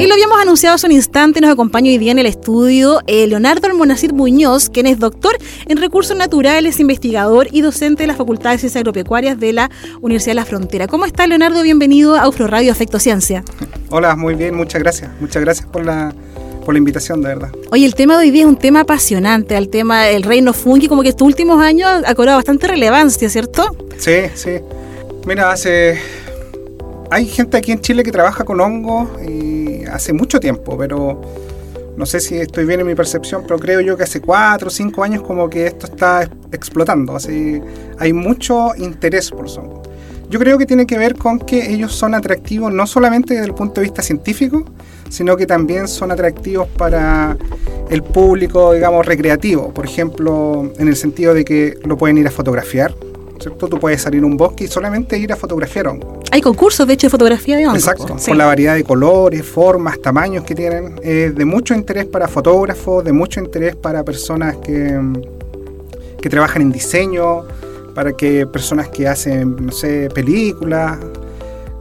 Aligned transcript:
Y 0.00 0.06
lo 0.06 0.14
habíamos 0.14 0.40
anunciado 0.40 0.76
hace 0.76 0.86
un 0.86 0.92
instante, 0.92 1.42
nos 1.42 1.50
acompaña 1.50 1.90
hoy 1.90 1.98
día 1.98 2.10
en 2.12 2.18
el 2.18 2.24
estudio 2.24 3.02
eh, 3.06 3.26
Leonardo 3.26 3.66
Almonacid 3.66 4.12
Muñoz, 4.12 4.70
quien 4.70 4.86
es 4.86 4.98
doctor 4.98 5.36
en 5.68 5.76
recursos 5.76 6.16
naturales, 6.16 6.80
investigador 6.80 7.48
y 7.52 7.60
docente 7.60 8.04
de 8.04 8.06
la 8.06 8.14
Facultad 8.14 8.52
de 8.52 8.56
Ciencias 8.56 8.80
Agropecuarias 8.80 9.38
de 9.38 9.52
la 9.52 9.70
Universidad 10.00 10.30
de 10.30 10.36
la 10.36 10.46
Frontera. 10.46 10.86
¿Cómo 10.86 11.04
está 11.04 11.26
Leonardo? 11.26 11.62
Bienvenido 11.62 12.16
a 12.16 12.26
Ufro 12.26 12.46
Radio 12.46 12.72
Afecto 12.72 12.98
Ciencia. 12.98 13.44
Hola, 13.90 14.16
muy 14.16 14.36
bien, 14.36 14.54
muchas 14.54 14.80
gracias. 14.80 15.10
Muchas 15.20 15.42
gracias 15.42 15.68
por 15.68 15.84
la, 15.84 16.14
por 16.64 16.72
la 16.72 16.78
invitación, 16.78 17.20
de 17.20 17.28
verdad. 17.28 17.50
Oye, 17.70 17.84
el 17.84 17.94
tema 17.94 18.16
de 18.16 18.24
hoy 18.24 18.30
día 18.30 18.44
es 18.44 18.48
un 18.48 18.56
tema 18.56 18.80
apasionante, 18.80 19.54
el 19.54 19.68
tema 19.68 20.04
del 20.04 20.22
reino 20.22 20.54
fungi, 20.54 20.88
como 20.88 21.02
que 21.02 21.10
estos 21.10 21.26
últimos 21.26 21.60
años 21.60 21.90
ha 22.06 22.14
cobrado 22.14 22.38
bastante 22.38 22.68
relevancia, 22.68 23.28
¿cierto? 23.28 23.76
Sí, 23.98 24.30
sí. 24.32 24.60
Mira, 25.26 25.52
hace 25.52 25.98
hay 27.10 27.26
gente 27.26 27.56
aquí 27.56 27.72
en 27.72 27.80
Chile 27.80 28.04
que 28.04 28.12
trabaja 28.12 28.44
con 28.44 28.60
hongos 28.60 29.08
y 29.20 29.69
hace 29.90 30.12
mucho 30.12 30.40
tiempo, 30.40 30.76
pero 30.78 31.20
no 31.96 32.06
sé 32.06 32.20
si 32.20 32.36
estoy 32.36 32.64
bien 32.64 32.80
en 32.80 32.86
mi 32.86 32.94
percepción, 32.94 33.42
pero 33.46 33.58
creo 33.58 33.80
yo 33.80 33.96
que 33.96 34.04
hace 34.04 34.20
cuatro 34.20 34.68
o 34.68 34.70
cinco 34.70 35.02
años 35.02 35.22
como 35.22 35.50
que 35.50 35.66
esto 35.66 35.86
está 35.86 36.28
explotando. 36.52 37.16
Así 37.16 37.60
hay 37.98 38.12
mucho 38.12 38.74
interés 38.76 39.30
por 39.30 39.46
hongos. 39.46 39.88
Yo 40.30 40.38
creo 40.38 40.56
que 40.58 40.64
tiene 40.64 40.86
que 40.86 40.96
ver 40.96 41.16
con 41.16 41.40
que 41.40 41.72
ellos 41.72 41.92
son 41.92 42.14
atractivos 42.14 42.72
no 42.72 42.86
solamente 42.86 43.34
desde 43.34 43.46
el 43.46 43.54
punto 43.54 43.80
de 43.80 43.88
vista 43.88 44.00
científico, 44.00 44.64
sino 45.08 45.36
que 45.36 45.44
también 45.44 45.88
son 45.88 46.12
atractivos 46.12 46.68
para 46.68 47.36
el 47.90 48.02
público, 48.04 48.72
digamos, 48.72 49.04
recreativo. 49.04 49.74
Por 49.74 49.84
ejemplo, 49.84 50.72
en 50.78 50.86
el 50.86 50.94
sentido 50.94 51.34
de 51.34 51.44
que 51.44 51.78
lo 51.84 51.98
pueden 51.98 52.16
ir 52.16 52.28
a 52.28 52.30
fotografiar, 52.30 52.94
¿cierto? 53.40 53.68
Tú 53.68 53.78
puedes 53.78 54.02
salir 54.02 54.22
a 54.22 54.26
un 54.26 54.36
bosque 54.36 54.64
y 54.64 54.68
solamente 54.68 55.18
ir 55.18 55.32
a 55.32 55.36
fotografiar. 55.36 55.80
Hay 56.30 56.40
concursos, 56.40 56.86
de 56.86 56.94
hecho, 56.94 57.06
de 57.06 57.10
fotografía 57.10 57.56
de 57.56 57.66
hongos. 57.66 57.78
Exacto, 57.78 58.16
por 58.16 58.36
la 58.36 58.46
variedad 58.46 58.74
de 58.74 58.84
colores, 58.84 59.44
formas, 59.44 60.00
tamaños 60.00 60.44
que 60.44 60.54
tienen. 60.54 61.00
Es 61.02 61.34
de 61.34 61.44
mucho 61.44 61.74
interés 61.74 62.06
para 62.06 62.28
fotógrafos, 62.28 63.04
de 63.04 63.12
mucho 63.12 63.40
interés 63.40 63.76
para 63.76 64.04
personas 64.04 64.56
que, 64.58 65.00
que 66.20 66.28
trabajan 66.28 66.62
en 66.62 66.72
diseño, 66.72 67.44
para 67.94 68.12
que 68.12 68.46
personas 68.46 68.88
que 68.88 69.08
hacen, 69.08 69.56
no 69.66 69.72
sé, 69.72 70.08
películas, 70.14 70.98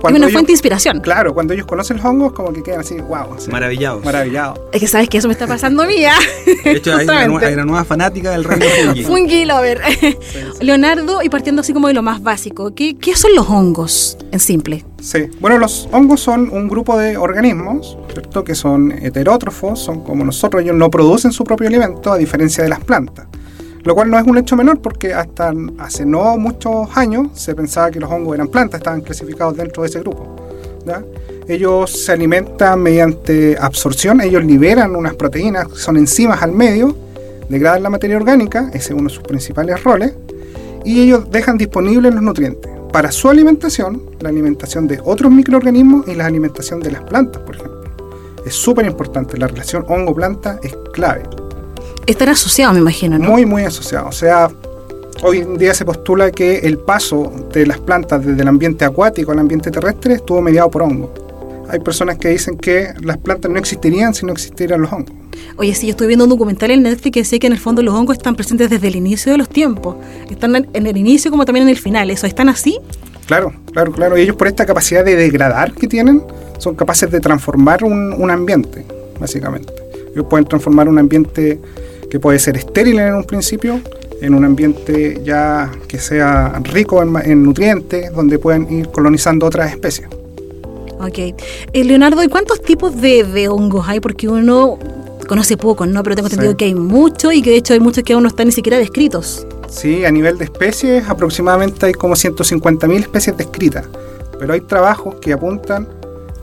es 0.08 0.16
una 0.16 0.30
fuente 0.30 0.48
de 0.48 0.54
inspiración. 0.54 1.00
Claro, 1.02 1.34
cuando 1.34 1.54
ellos 1.54 1.66
conocen 1.66 1.98
los 1.98 2.06
hongos, 2.06 2.34
como 2.34 2.54
que 2.54 2.64
quedan 2.64 2.82
así, 2.82 2.96
wow. 2.96 3.36
Maravillados. 3.52 4.04
Maravillados. 4.04 4.60
Es 4.72 4.80
que 4.80 4.88
sabes 4.88 5.10
que 5.10 5.18
eso 5.18 5.28
me 5.28 5.34
está 5.34 5.48
pasando 5.48 5.84
a 5.84 5.88
mí, 5.88 6.04
¿ah? 6.06 6.18
De 6.64 6.72
hecho, 6.72 6.96
hay 6.96 7.06
una, 7.06 7.66
nueva, 7.66 7.84
fanática 7.84 8.32
del 8.32 8.44
reino 8.44 8.66
fungi. 8.66 9.04
fungi 9.04 9.46
lover. 9.46 9.82
Leonardo, 10.62 11.22
y 11.24 11.30
partiendo 11.30 11.62
así 11.62 11.74
como 11.74 11.88
de 11.88 11.94
lo 11.94 12.02
más 12.02 12.22
básico, 12.22 12.74
¿qué, 12.74 12.98
¿qué 12.98 13.16
son 13.16 13.36
los 13.36 13.48
hongos 13.50 14.18
en 14.32 14.40
simple? 14.40 14.86
Sí, 15.02 15.30
bueno, 15.40 15.58
los 15.58 15.88
hongos 15.92 16.20
son 16.20 16.50
un 16.50 16.68
grupo 16.68 16.98
de 16.98 17.18
organismos, 17.18 17.98
¿cierto? 18.12 18.44
Que 18.44 18.56
son 18.56 18.92
heterótrofos, 18.92 19.80
son 19.80 20.04
como 20.04 20.26
nosotros, 20.26 20.64
ellos 20.64 20.76
no 20.76 20.90
producen 20.90 21.32
su 21.32 21.44
propio 21.44 21.68
alimento, 21.68 22.12
a 22.12 22.18
diferencia 22.18 22.64
de 22.64 22.70
las 22.70 22.82
plantas. 22.82 23.28
Lo 23.84 23.96
cual 23.96 24.10
no 24.10 24.20
es 24.20 24.28
un 24.28 24.38
hecho 24.38 24.56
menor 24.56 24.80
porque 24.82 25.14
hasta 25.14 25.54
hace 25.78 26.06
no 26.06 26.38
muchos 26.38 26.90
años 26.96 27.30
se 27.34 27.56
pensaba 27.56 27.90
que 27.92 28.00
los 28.00 28.12
hongos 28.12 28.36
eran 28.36 28.50
plantas, 28.50 28.80
estaban 28.80 29.02
clasificados 29.02 29.56
dentro 29.56 29.84
de 29.84 29.90
ese 29.90 30.00
grupo. 30.00 30.36
Ellos 31.48 31.92
se 31.92 32.12
alimentan 32.12 32.82
mediante 32.82 33.58
absorción, 33.60 34.22
ellos 34.22 34.44
liberan 34.44 34.96
unas 34.96 35.16
proteínas 35.16 35.68
son 35.74 35.98
enzimas 35.98 36.42
al 36.42 36.52
medio, 36.52 36.96
degradan 37.48 37.84
la 37.84 37.90
materia 37.90 38.18
orgánica, 38.18 38.70
ese 38.74 38.94
es 38.94 39.00
uno 39.00 39.10
de 39.10 39.16
sus 39.16 39.24
principales 39.24 39.84
roles, 39.84 40.14
y 40.84 41.02
ellos 41.02 41.30
dejan 41.32 41.58
disponibles 41.58 42.14
los 42.14 42.24
nutrientes 42.24 42.72
para 42.92 43.12
su 43.12 43.30
alimentación, 43.30 44.02
la 44.20 44.30
alimentación 44.30 44.88
de 44.88 45.00
otros 45.04 45.32
microorganismos 45.32 46.08
y 46.08 46.16
la 46.16 46.26
alimentación 46.26 46.80
de 46.80 46.92
las 46.92 47.04
plantas, 47.04 47.42
por 47.44 47.56
ejemplo. 47.56 47.84
Es 48.46 48.56
súper 48.56 48.86
importante, 48.86 49.38
la 49.38 49.48
relación 49.48 49.86
hongo-planta 49.88 50.60
es 50.64 50.76
clave. 50.94 51.24
Estar 52.10 52.28
asociado, 52.28 52.74
me 52.74 52.80
imagino, 52.80 53.20
¿no? 53.20 53.30
Muy, 53.30 53.46
muy 53.46 53.62
asociado. 53.62 54.08
O 54.08 54.12
sea, 54.12 54.50
hoy 55.22 55.38
en 55.38 55.60
día 55.60 55.76
se 55.76 55.86
postula 55.86 56.32
que 56.32 56.58
el 56.58 56.80
paso 56.80 57.32
de 57.54 57.68
las 57.68 57.78
plantas 57.78 58.26
desde 58.26 58.42
el 58.42 58.48
ambiente 58.48 58.84
acuático 58.84 59.32
al 59.32 59.38
ambiente 59.38 59.70
terrestre 59.70 60.16
estuvo 60.16 60.42
mediado 60.42 60.72
por 60.72 60.82
hongos. 60.82 61.12
Hay 61.70 61.80
personas 61.82 62.18
que 62.18 62.30
dicen 62.30 62.58
que 62.58 62.96
las 63.04 63.20
plantas 63.20 63.52
no 63.52 63.60
existirían 63.60 64.16
si 64.16 64.26
no 64.26 64.32
existieran 64.32 64.82
los 64.82 64.92
hongos. 64.92 65.14
Oye, 65.58 65.76
sí, 65.76 65.86
yo 65.86 65.92
estoy 65.92 66.08
viendo 66.08 66.26
un 66.26 66.32
documental 66.32 66.72
en 66.72 66.82
Netflix 66.82 67.14
que 67.14 67.20
decía 67.20 67.38
que 67.38 67.46
en 67.46 67.54
el 67.54 67.60
fondo 67.60 67.84
los 67.84 67.94
hongos 67.94 68.18
están 68.18 68.36
presentes 68.36 68.72
desde 68.72 68.88
el 68.88 68.96
inicio 68.96 69.32
de 69.32 69.38
los 69.38 69.48
tiempos. 69.48 69.96
Están 70.32 70.56
en 70.56 70.88
el 70.88 70.98
inicio 70.98 71.30
como 71.30 71.46
también 71.46 71.68
en 71.68 71.70
el 71.70 71.78
final. 71.78 72.10
¿Eso 72.10 72.26
están 72.26 72.50
así? 72.50 72.80
Claro, 73.28 73.54
claro, 73.72 73.92
claro. 73.92 74.18
Y 74.18 74.22
ellos 74.22 74.36
por 74.36 74.48
esta 74.48 74.66
capacidad 74.66 75.06
de 75.06 75.16
degradar 75.16 75.74
que 75.74 75.88
tienen, 75.88 76.24
son 76.58 76.74
capaces 76.74 77.12
de 77.12 77.20
transformar 77.20 77.84
un, 77.84 78.14
un 78.14 78.32
ambiente, 78.32 78.84
básicamente. 79.20 79.72
Ellos 80.12 80.26
pueden 80.28 80.48
transformar 80.48 80.90
un 80.90 80.98
ambiente 80.98 81.60
que 82.10 82.20
puede 82.20 82.40
ser 82.40 82.58
estéril 82.58 83.00
en 83.00 83.14
un 83.14 83.24
principio, 83.24 83.82
en 84.22 84.34
un 84.34 84.44
ambiente 84.46 85.22
ya 85.24 85.72
que 85.88 86.00
sea 86.00 86.60
rico 86.64 87.02
en, 87.02 87.44
nutrientes, 87.44 88.12
donde 88.14 88.40
pueden 88.40 88.72
ir 88.72 88.90
colonizando 88.90 89.46
otras 89.46 89.72
especies. 89.72 90.08
Ok. 91.00 91.18
Eh, 91.18 91.84
Leonardo, 91.84 92.22
¿y 92.24 92.28
cuántos 92.28 92.62
tipos 92.62 93.00
de, 93.00 93.48
hongos 93.48 93.88
hay? 93.88 94.00
Porque 94.00 94.28
uno 94.28 94.78
conoce 95.28 95.56
poco, 95.58 95.86
¿no? 95.86 96.04
Pero 96.04 96.16
tengo 96.16 96.28
entendido 96.28 96.58
que 96.58 96.66
hay 96.66 96.76
muchos 96.76 97.34
y 97.34 97.42
que 97.42 97.52
de 97.52 97.58
hecho 97.58 97.74
hay 97.74 97.80
muchos 97.80 98.04
que 98.04 98.14
aún 98.14 98.24
no 98.24 98.30
están 98.30 98.48
ni 98.48 98.52
siquiera 98.52 98.78
descritos. 98.78 99.46
Sí, 99.70 100.04
a 100.04 100.12
nivel 100.12 100.38
de 100.38 100.46
especies 100.46 101.08
aproximadamente 101.08 101.86
hay 101.86 101.94
como 101.94 102.16
150.000 102.16 103.00
especies 103.00 103.38
descritas, 103.38 103.86
pero 104.40 104.54
hay 104.54 104.62
trabajos 104.62 105.16
que 105.22 105.32
apuntan 105.32 105.88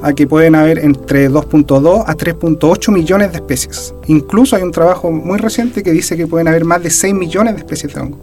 a 0.02 0.12
que 0.12 0.26
pueden 0.26 0.54
haber 0.54 0.78
entre 0.78 1.30
2.2 1.30 2.04
a 2.06 2.14
3.8 2.14 2.92
millones 2.92 3.32
de 3.32 3.38
especies. 3.38 3.94
Incluso 4.06 4.56
hay 4.56 4.62
un 4.62 4.72
trabajo 4.72 5.10
muy 5.10 5.38
reciente 5.38 5.82
que 5.82 5.92
dice 5.92 6.16
que 6.16 6.26
pueden 6.26 6.48
haber 6.48 6.64
más 6.64 6.82
de 6.82 6.90
6 6.90 7.14
millones 7.14 7.54
de 7.54 7.60
especies 7.60 7.94
de 7.94 8.00
hongo. 8.00 8.20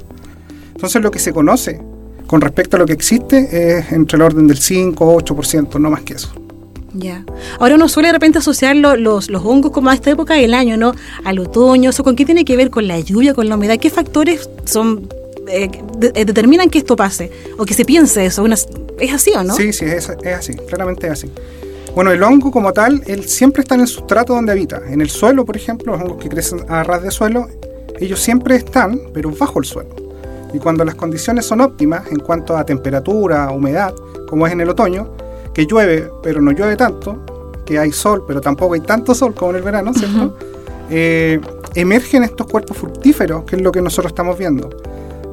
Entonces 0.73 1.01
lo 1.01 1.11
que 1.11 1.19
se 1.19 1.33
conoce 1.33 1.81
con 2.27 2.41
respecto 2.41 2.77
a 2.77 2.79
lo 2.79 2.85
que 2.85 2.93
existe 2.93 3.77
es 3.77 3.91
entre 3.91 4.17
el 4.17 4.21
orden 4.21 4.47
del 4.47 4.57
5 4.57 5.05
o 5.05 5.19
8%, 5.19 5.79
no 5.79 5.89
más 5.89 6.01
que 6.01 6.13
eso. 6.13 6.29
Ya. 6.93 7.25
Ahora 7.59 7.75
uno 7.75 7.89
suele 7.89 8.09
de 8.09 8.13
repente 8.13 8.37
asociar 8.37 8.75
los, 8.75 9.29
los, 9.29 9.45
hongos 9.45 9.71
como 9.71 9.89
a 9.89 9.95
esta 9.95 10.11
época 10.11 10.35
del 10.35 10.53
año, 10.53 10.77
¿no? 10.77 10.93
Al 11.23 11.39
otoño, 11.39 11.89
¿eso 11.89 12.03
con 12.03 12.15
qué 12.15 12.25
tiene 12.25 12.45
que 12.45 12.55
ver? 12.55 12.69
¿Con 12.69 12.87
la 12.87 12.99
lluvia, 12.99 13.33
con 13.33 13.49
la 13.49 13.55
humedad? 13.55 13.79
¿Qué 13.79 13.89
factores 13.89 14.49
son 14.65 15.09
eh, 15.47 15.69
eh, 16.01 16.25
determinan 16.25 16.69
que 16.69 16.77
esto 16.77 16.95
pase? 16.95 17.31
¿O 17.57 17.65
que 17.65 17.73
se 17.73 17.83
piense 17.83 18.25
eso? 18.25 18.45
¿Es 18.45 19.13
así 19.13 19.31
o 19.35 19.43
no? 19.43 19.55
Sí, 19.55 19.73
sí, 19.73 19.85
es, 19.85 20.09
es 20.23 20.33
así, 20.33 20.53
claramente 20.53 21.07
es 21.07 21.13
así. 21.13 21.31
Bueno, 21.95 22.11
el 22.11 22.23
hongo 22.23 22.49
como 22.49 22.73
tal, 22.73 23.03
él 23.05 23.25
siempre 23.25 23.61
está 23.61 23.75
en 23.75 23.81
el 23.81 23.87
sustrato 23.87 24.33
donde 24.33 24.51
habita. 24.51 24.81
En 24.89 24.99
el 24.99 25.11
suelo, 25.11 25.45
por 25.45 25.55
ejemplo, 25.55 25.93
los 25.93 26.01
hongos 26.01 26.23
que 26.23 26.29
crecen 26.29 26.65
a 26.67 26.83
ras 26.83 27.03
de 27.03 27.11
suelo, 27.11 27.47
ellos 27.99 28.19
siempre 28.19 28.55
están, 28.55 28.99
pero 29.13 29.29
bajo 29.29 29.59
el 29.59 29.65
suelo. 29.65 29.95
Y 30.53 30.57
cuando 30.57 30.83
las 30.83 30.95
condiciones 30.95 31.45
son 31.45 31.61
óptimas 31.61 32.07
en 32.11 32.17
cuanto 32.17 32.57
a 32.57 32.65
temperatura, 32.65 33.51
humedad, 33.51 33.93
como 34.27 34.47
es 34.47 34.53
en 34.53 34.61
el 34.61 34.69
otoño, 34.69 35.11
que 35.53 35.67
llueve 35.67 36.09
pero 36.23 36.41
no 36.41 36.51
llueve 36.51 36.75
tanto, 36.75 37.23
que 37.63 37.77
hay 37.77 37.91
sol 37.91 38.23
pero 38.27 38.41
tampoco 38.41 38.73
hay 38.73 38.81
tanto 38.81 39.13
sol 39.13 39.35
como 39.35 39.51
en 39.51 39.57
el 39.57 39.63
verano, 39.63 39.93
¿cierto? 39.93 40.35
Eh, 40.89 41.39
emergen 41.75 42.23
estos 42.23 42.47
cuerpos 42.47 42.77
fructíferos, 42.77 43.43
que 43.45 43.55
es 43.55 43.61
lo 43.61 43.71
que 43.71 43.81
nosotros 43.81 44.11
estamos 44.11 44.37
viendo, 44.37 44.69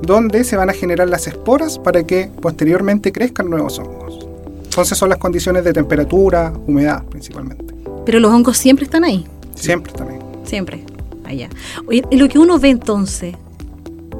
donde 0.02 0.44
se 0.44 0.56
van 0.56 0.68
a 0.68 0.74
generar 0.74 1.08
las 1.08 1.26
esporas 1.26 1.78
para 1.78 2.04
que 2.04 2.30
posteriormente 2.40 3.12
crezcan 3.12 3.48
nuevos 3.48 3.78
hongos. 3.78 4.29
Entonces 4.70 4.96
son 4.96 5.08
las 5.08 5.18
condiciones 5.18 5.64
de 5.64 5.72
temperatura, 5.72 6.52
humedad 6.68 7.02
principalmente. 7.06 7.74
Pero 8.06 8.20
los 8.20 8.32
hongos 8.32 8.56
siempre 8.56 8.84
están 8.84 9.02
ahí. 9.02 9.26
Siempre 9.56 9.90
están 9.90 10.08
ahí. 10.10 10.18
Siempre, 10.44 10.84
allá. 11.24 11.48
y 11.90 12.16
lo 12.16 12.28
que 12.28 12.38
uno 12.38 12.56
ve 12.56 12.70
entonces, 12.70 13.34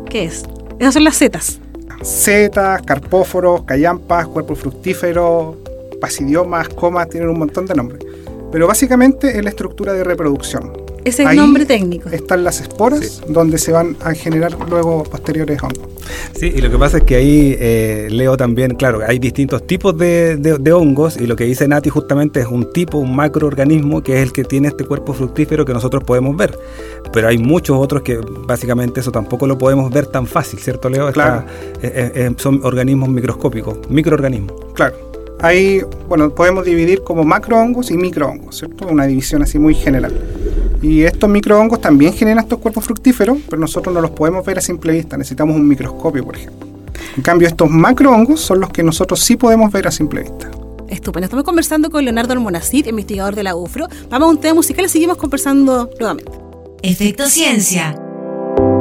¿qué 0.09 0.25
es? 0.25 0.43
Esas 0.81 0.95
son 0.95 1.05
las 1.05 1.15
setas. 1.15 1.61
Setas, 2.03 2.83
carpóforos, 2.83 3.63
callampas, 3.63 4.27
cuerpos 4.27 4.59
fructíferos, 4.59 5.55
pasidiomas, 6.01 6.69
comas, 6.69 7.09
tienen 7.09 7.29
un 7.29 7.39
montón 7.39 7.67
de 7.67 7.77
nombres. 7.77 8.05
Pero 8.51 8.67
básicamente 8.67 9.39
es 9.39 9.45
la 9.45 9.51
estructura 9.51 9.93
de 9.93 10.03
reproducción. 10.03 10.73
Ese 11.05 11.23
es 11.23 11.31
el 11.31 11.37
nombre 11.37 11.65
técnico. 11.67 12.09
Están 12.11 12.45
las 12.45 12.61
esporas 12.61 13.23
donde 13.29 13.59
se 13.59 13.73
van 13.73 13.97
a 14.03 14.13
generar 14.15 14.57
luego 14.69 15.03
posteriores 15.05 15.63
hongos. 15.63 15.89
Sí, 16.35 16.53
y 16.55 16.61
lo 16.61 16.71
que 16.71 16.79
pasa 16.79 16.99
es 16.99 17.05
que 17.05 17.17
ahí 17.17 17.57
eh, 17.59 18.09
leo 18.11 18.37
también, 18.37 18.75
claro, 18.75 19.01
hay 19.07 19.19
distintos 19.19 19.67
tipos 19.67 19.97
de, 19.97 20.37
de, 20.37 20.73
hongos 20.73 21.17
y 21.17 21.27
lo 21.27 21.37
que 21.37 21.45
dice 21.45 21.69
Nati 21.69 21.91
justamente 21.91 22.41
es 22.41 22.47
un 22.47 22.73
tipo, 22.73 22.99
un 22.99 23.15
macroorganismo 23.15 24.03
que 24.03 24.17
es 24.17 24.23
el 24.23 24.33
que 24.33 24.45
tiene 24.45 24.69
este 24.69 24.85
cuerpo 24.85 25.13
fructífero 25.13 25.65
que 25.65 25.73
nosotros 25.73 26.05
podemos 26.05 26.37
ver. 26.37 26.59
Pero 27.13 27.29
hay 27.29 27.39
muchos 27.39 27.79
otros 27.79 28.03
que 28.03 28.19
básicamente 28.47 29.01
eso 29.01 29.13
tampoco 29.13 29.47
lo 29.47 29.59
podemos 29.59 29.91
ver 29.93 30.07
tan 30.07 30.27
fácil, 30.27 30.59
¿cierto, 30.59 30.89
Leo? 30.89 31.11
Claro. 31.13 31.45
Eh, 31.83 32.13
eh, 32.15 32.31
son 32.37 32.61
organismos 32.65 33.09
microscópicos, 33.09 33.79
microorganismos. 33.89 34.55
Claro. 34.75 35.11
Ahí, 35.43 35.83
bueno, 36.07 36.31
podemos 36.35 36.67
dividir 36.67 37.03
como 37.03 37.25
macrohongos 37.25 37.91
y 37.91 37.97
microhongos, 37.97 38.59
¿cierto? 38.59 38.87
Una 38.87 39.07
división 39.07 39.43
así 39.43 39.59
muy 39.59 39.75
general. 39.75 40.13
Y 40.83 41.03
estos 41.03 41.29
microhongos 41.29 41.81
también 41.81 42.13
generan 42.13 42.45
estos 42.45 42.59
cuerpos 42.59 42.85
fructíferos, 42.85 43.39
pero 43.49 43.61
nosotros 43.61 43.95
no 43.95 44.01
los 44.01 44.11
podemos 44.13 44.45
ver 44.45 44.59
a 44.59 44.61
simple 44.61 44.93
vista, 44.93 45.17
necesitamos 45.17 45.57
un 45.57 45.67
microscopio, 45.69 46.25
por 46.25 46.37
ejemplo. 46.37 46.69
En 47.17 47.23
cambio, 47.23 47.49
estos 47.49 47.69
macrohongos 47.69 48.41
son 48.41 48.61
los 48.61 48.71
que 48.71 48.83
nosotros 48.83 49.21
sí 49.21 49.37
podemos 49.37 49.71
ver 49.73 49.87
a 49.87 49.91
simple 49.91 50.23
vista. 50.23 50.51
Estupendo. 50.89 51.25
Estamos 51.25 51.45
conversando 51.45 51.91
con 51.91 52.05
Leonardo 52.05 52.33
Almonacid, 52.33 52.87
investigador 52.87 53.35
de 53.35 53.43
la 53.43 53.55
UFRO. 53.55 53.87
Vamos 54.09 54.27
a 54.27 54.31
un 54.31 54.41
tema 54.41 54.55
musical 54.55 54.85
y 54.85 54.89
seguimos 54.89 55.17
conversando 55.17 55.91
nuevamente. 55.99 56.33
Efecto 56.83 57.27
Ciencia. 57.27 57.97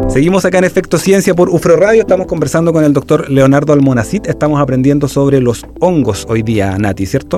Seguimos 0.08 0.44
acá 0.44 0.58
en 0.58 0.64
Efecto 0.64 0.98
Ciencia 0.98 1.36
por 1.36 1.50
UFRO 1.50 1.76
Radio. 1.76 2.02
Estamos 2.02 2.26
conversando 2.26 2.74
con 2.74 2.84
el 2.84 2.94
doctor 2.94 3.30
Leonardo 3.30 3.74
Almonacid. 3.74 4.26
Estamos 4.26 4.60
aprendiendo 4.60 5.08
sobre 5.08 5.40
los 5.40 5.66
hongos 5.80 6.26
hoy 6.30 6.42
día, 6.42 6.78
Nati, 6.78 7.06
¿cierto? 7.06 7.38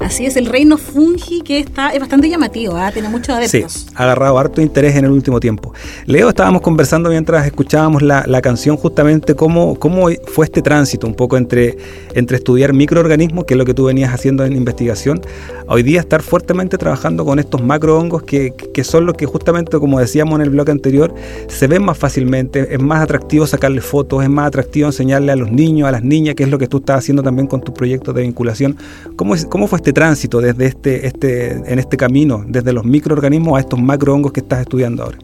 Así 0.00 0.26
es, 0.26 0.36
el 0.36 0.46
reino 0.46 0.78
fungi 0.78 1.40
que 1.42 1.58
está 1.58 1.90
es 1.90 2.00
bastante 2.00 2.28
llamativo, 2.28 2.76
¿ah? 2.76 2.90
tiene 2.92 3.08
muchos 3.08 3.30
adeptos. 3.34 3.72
Sí, 3.72 3.86
ha 3.94 4.04
agarrado 4.04 4.38
harto 4.38 4.60
interés 4.60 4.96
en 4.96 5.04
el 5.04 5.10
último 5.10 5.40
tiempo. 5.40 5.72
Leo, 6.06 6.28
estábamos 6.28 6.62
conversando 6.62 7.10
mientras 7.10 7.44
escuchábamos 7.46 8.02
la, 8.02 8.38
canción 8.40 8.76
justamente 8.76 9.34
cómo, 9.34 9.74
cómo 9.78 10.06
fue 10.26 10.46
este 10.46 10.62
tránsito 10.62 11.08
un 11.08 11.14
poco 11.14 11.36
entre, 11.36 11.76
entre 12.14 12.36
estudiar 12.36 12.72
microorganismos, 12.72 13.44
que 13.44 13.54
es 13.54 13.58
lo 13.58 13.64
que 13.64 13.74
tú 13.74 13.86
venías 13.86 14.14
haciendo 14.14 14.44
en 14.44 14.52
investigación, 14.54 15.20
hoy 15.66 15.82
día 15.82 15.98
estar 16.00 16.22
fuertemente 16.22 16.78
trabajando 16.78 17.24
con 17.24 17.40
estos 17.40 17.62
macrohongos 17.62 18.22
que, 18.22 18.54
que 18.72 18.84
son 18.84 19.06
los 19.06 19.16
que 19.16 19.26
justamente, 19.26 19.78
como 19.78 19.98
decíamos 19.98 20.36
en 20.36 20.42
el 20.42 20.50
blog 20.50 20.70
anterior, 20.70 21.12
se 21.48 21.66
ven 21.66 21.84
más 21.84 21.98
fácilmente, 21.98 22.72
es 22.72 22.80
más 22.80 23.02
atractivo 23.02 23.46
sacarle 23.46 23.80
fotos, 23.80 24.22
es 24.22 24.30
más 24.30 24.46
atractivo 24.46 24.86
enseñarle 24.86 25.32
a 25.32 25.36
los 25.36 25.50
niños, 25.50 25.88
a 25.88 25.92
las 25.92 26.04
niñas, 26.04 26.36
que 26.36 26.44
es 26.44 26.48
lo 26.48 26.58
que 26.58 26.68
tú 26.68 26.78
estás 26.78 26.98
haciendo 26.98 27.22
también 27.24 27.48
con 27.48 27.60
tus 27.60 27.74
proyectos 27.74 28.14
de 28.14 28.22
vinculación. 28.22 28.76
¿Cómo, 29.16 29.34
es, 29.34 29.44
cómo 29.44 29.66
fue 29.66 29.78
este 29.78 29.87
tránsito 29.92 30.40
desde 30.40 30.66
este, 30.66 31.06
este, 31.06 31.52
en 31.52 31.78
este 31.78 31.96
camino, 31.96 32.44
desde 32.46 32.72
los 32.72 32.84
microorganismos 32.84 33.56
a 33.56 33.60
estos 33.60 33.80
macrohongos 33.80 34.32
que 34.32 34.40
estás 34.40 34.60
estudiando 34.60 35.04
ahora? 35.04 35.18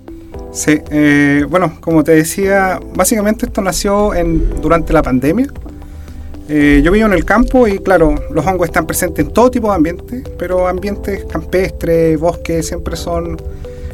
Sí, 0.53 0.81
eh, 0.91 1.45
bueno, 1.49 1.79
como 1.81 2.05
te 2.05 2.13
decía, 2.13 2.81
básicamente 2.95 3.47
esto 3.47 3.61
nació 3.61 4.15
en, 4.15 4.61
durante 4.61 4.93
la 4.93 5.03
pandemia. 5.03 5.49
Eh, 6.49 6.83
yo 6.85 6.93
vivo 6.93 7.07
en 7.07 7.13
el 7.13 7.25
campo 7.25 7.67
y 7.67 7.79
claro, 7.79 8.15
los 8.31 8.47
hongos 8.47 8.69
están 8.69 8.87
presentes 8.87 9.27
en 9.27 9.33
todo 9.33 9.51
tipo 9.51 9.69
de 9.69 9.75
ambientes, 9.75 10.23
pero 10.39 10.69
ambientes 10.69 11.25
campestres, 11.25 12.21
bosques, 12.21 12.69
siempre 12.69 12.97
son 12.97 13.37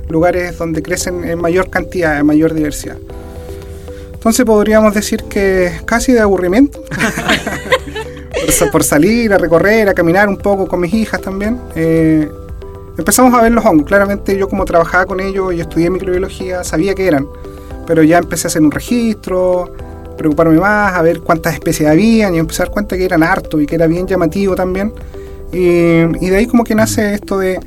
lugares 0.08 0.58
donde 0.58 0.82
crecen 0.82 1.24
en 1.24 1.40
mayor 1.40 1.70
cantidad, 1.70 2.18
en 2.18 2.26
mayor 2.26 2.52
diversidad. 2.52 2.98
Entonces 4.12 4.44
podríamos 4.44 4.92
decir 4.92 5.24
que 5.24 5.72
casi 5.86 6.12
de 6.12 6.20
aburrimiento. 6.20 6.84
por, 8.70 8.84
salir 8.84 9.32
a 9.32 9.38
recorrer, 9.38 9.88
a 9.88 9.94
caminar 9.94 10.28
un 10.28 10.36
poco 10.36 10.66
con 10.66 10.80
mis 10.80 10.92
hijas 10.94 11.20
también. 11.20 11.60
Eh, 11.74 12.30
empezamos 12.98 13.32
a 13.34 13.42
ver 13.42 13.52
los 13.52 13.64
hongos. 13.64 13.86
Claramente 13.86 14.36
yo 14.36 14.48
como 14.48 14.64
trabajaba 14.64 15.06
con 15.06 15.20
ellos 15.20 15.54
y 15.54 15.60
estudié 15.60 15.90
microbiología, 15.90 16.64
sabía 16.64 16.94
que 16.94 17.06
eran. 17.06 17.26
Pero 17.86 18.02
ya 18.02 18.18
empecé 18.18 18.46
a 18.46 18.48
hacer 18.48 18.62
un 18.62 18.70
registro, 18.70 19.72
preocuparme 20.16 20.58
más, 20.58 20.94
a 20.94 21.02
ver 21.02 21.20
cuántas 21.20 21.54
especies 21.54 21.88
habían 21.88 22.34
y 22.34 22.38
empezar 22.38 22.64
a 22.64 22.66
dar 22.66 22.74
cuenta 22.74 22.96
que 22.96 23.04
eran 23.04 23.22
harto 23.22 23.60
y 23.60 23.66
que 23.66 23.74
era 23.74 23.86
bien 23.86 24.06
llamativo 24.06 24.54
también. 24.54 24.92
Y, 25.52 26.28
de 26.28 26.36
ahí 26.36 26.46
como 26.46 26.62
que 26.62 26.74
nace 26.74 27.14
esto 27.14 27.38
de 27.38 27.58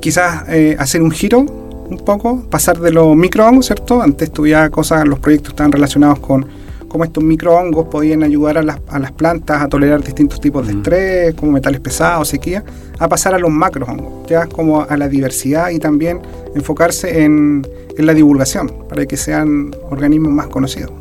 quizás 0.00 0.44
eh, 0.48 0.76
hacer 0.78 1.02
un 1.02 1.10
giro 1.10 1.40
un 1.40 1.98
poco, 2.04 2.42
pasar 2.50 2.78
de 2.80 2.90
los 2.90 3.14
microhongos, 3.14 3.66
¿cierto? 3.66 4.02
Antes 4.02 4.28
estudiaba 4.28 4.70
cosas, 4.70 5.06
los 5.06 5.18
proyectos 5.18 5.50
estaban 5.50 5.70
relacionados 5.70 6.18
con 6.18 6.46
cómo 6.94 7.02
estos 7.02 7.24
microhongos 7.24 7.86
podían 7.86 8.22
ayudar 8.22 8.56
a 8.56 8.62
las, 8.62 8.78
a 8.86 9.00
las, 9.00 9.10
plantas 9.10 9.60
a 9.60 9.68
tolerar 9.68 10.00
distintos 10.04 10.40
tipos 10.40 10.64
de 10.64 10.74
estrés, 10.74 11.34
como 11.34 11.50
metales 11.50 11.80
pesados, 11.80 12.28
sequía, 12.28 12.62
a 13.00 13.08
pasar 13.08 13.34
a 13.34 13.38
los 13.40 13.50
macrohongos, 13.50 14.28
ya 14.28 14.46
como 14.46 14.82
a 14.82 14.96
la 14.96 15.08
diversidad 15.08 15.70
y 15.70 15.80
también 15.80 16.20
enfocarse 16.54 17.24
en, 17.24 17.66
en 17.98 18.06
la 18.06 18.14
divulgación, 18.14 18.72
para 18.88 19.06
que 19.06 19.16
sean 19.16 19.74
organismos 19.90 20.30
más 20.30 20.46
conocidos. 20.46 20.92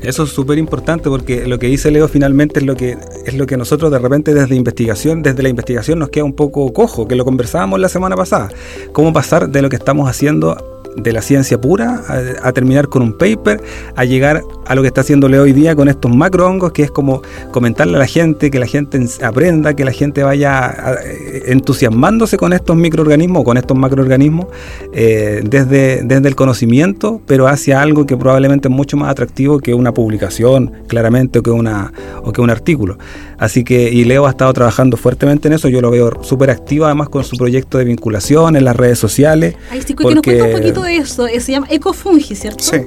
Eso 0.00 0.22
es 0.22 0.30
súper 0.30 0.56
importante 0.56 1.10
porque 1.10 1.46
lo 1.46 1.58
que 1.58 1.66
dice 1.66 1.90
Leo 1.90 2.08
finalmente 2.08 2.60
es 2.60 2.64
lo 2.64 2.74
que 2.74 2.96
es 3.26 3.34
lo 3.34 3.46
que 3.46 3.58
nosotros 3.58 3.90
de 3.90 3.98
repente 3.98 4.32
desde 4.32 4.54
investigación, 4.54 5.22
desde 5.22 5.42
la 5.42 5.50
investigación 5.50 5.98
nos 5.98 6.08
queda 6.08 6.24
un 6.24 6.34
poco 6.34 6.72
cojo, 6.72 7.06
que 7.06 7.16
lo 7.16 7.26
conversábamos 7.26 7.80
la 7.80 7.90
semana 7.90 8.16
pasada. 8.16 8.48
Cómo 8.92 9.12
pasar 9.12 9.50
de 9.50 9.60
lo 9.60 9.68
que 9.68 9.76
estamos 9.76 10.08
haciendo 10.08 10.77
de 11.02 11.12
la 11.12 11.22
ciencia 11.22 11.60
pura 11.60 12.02
a, 12.42 12.52
terminar 12.52 12.88
con 12.88 13.02
un 13.02 13.12
paper, 13.12 13.62
a 13.94 14.04
llegar 14.04 14.42
a 14.66 14.74
lo 14.74 14.82
que 14.82 14.88
está 14.88 15.00
haciéndole 15.02 15.38
hoy 15.38 15.52
día 15.52 15.74
con 15.74 15.88
estos 15.88 16.14
macrohongos, 16.14 16.72
que 16.72 16.82
es 16.82 16.90
como 16.90 17.22
comentarle 17.50 17.96
a 17.96 17.98
la 17.98 18.06
gente, 18.06 18.50
que 18.50 18.58
la 18.58 18.66
gente 18.66 19.00
aprenda, 19.22 19.74
que 19.74 19.84
la 19.84 19.92
gente 19.92 20.22
vaya 20.22 20.98
entusiasmándose 21.46 22.36
con 22.36 22.52
estos 22.52 22.76
microorganismos, 22.76 23.44
con 23.44 23.56
estos 23.56 23.76
macroorganismos, 23.76 24.46
eh, 24.92 25.42
desde, 25.44 26.02
desde 26.02 26.28
el 26.28 26.36
conocimiento, 26.36 27.20
pero 27.26 27.48
hacia 27.48 27.80
algo 27.80 28.06
que 28.06 28.16
probablemente 28.16 28.68
es 28.68 28.74
mucho 28.74 28.96
más 28.96 29.10
atractivo 29.10 29.60
que 29.60 29.74
una 29.74 29.92
publicación, 29.92 30.72
claramente, 30.86 31.38
o 31.38 31.42
que, 31.42 31.50
una, 31.50 31.92
o 32.22 32.32
que 32.32 32.40
un 32.40 32.50
artículo. 32.50 32.98
Así 33.38 33.64
que, 33.64 33.90
y 33.90 34.04
Leo 34.04 34.26
ha 34.26 34.30
estado 34.30 34.52
trabajando 34.52 34.96
fuertemente 34.96 35.48
en 35.48 35.54
eso, 35.54 35.68
yo 35.68 35.80
lo 35.80 35.90
veo 35.90 36.22
súper 36.22 36.50
activo 36.50 36.86
además 36.86 37.08
con 37.08 37.24
su 37.24 37.36
proyecto 37.36 37.78
de 37.78 37.84
vinculación 37.84 38.56
en 38.56 38.64
las 38.64 38.76
redes 38.76 38.98
sociales. 38.98 39.54
Ay, 39.70 39.82
sí, 39.82 39.94
porque, 39.94 40.14
nos 40.14 40.22
cuenta 40.22 40.44
un 40.44 40.52
poquito 40.52 40.82
de 40.82 40.87
eso, 40.88 41.26
eh, 41.26 41.40
se 41.40 41.52
llama 41.52 41.66
Ecofungi, 41.70 42.34
¿cierto? 42.34 42.64
Sí. 42.64 42.78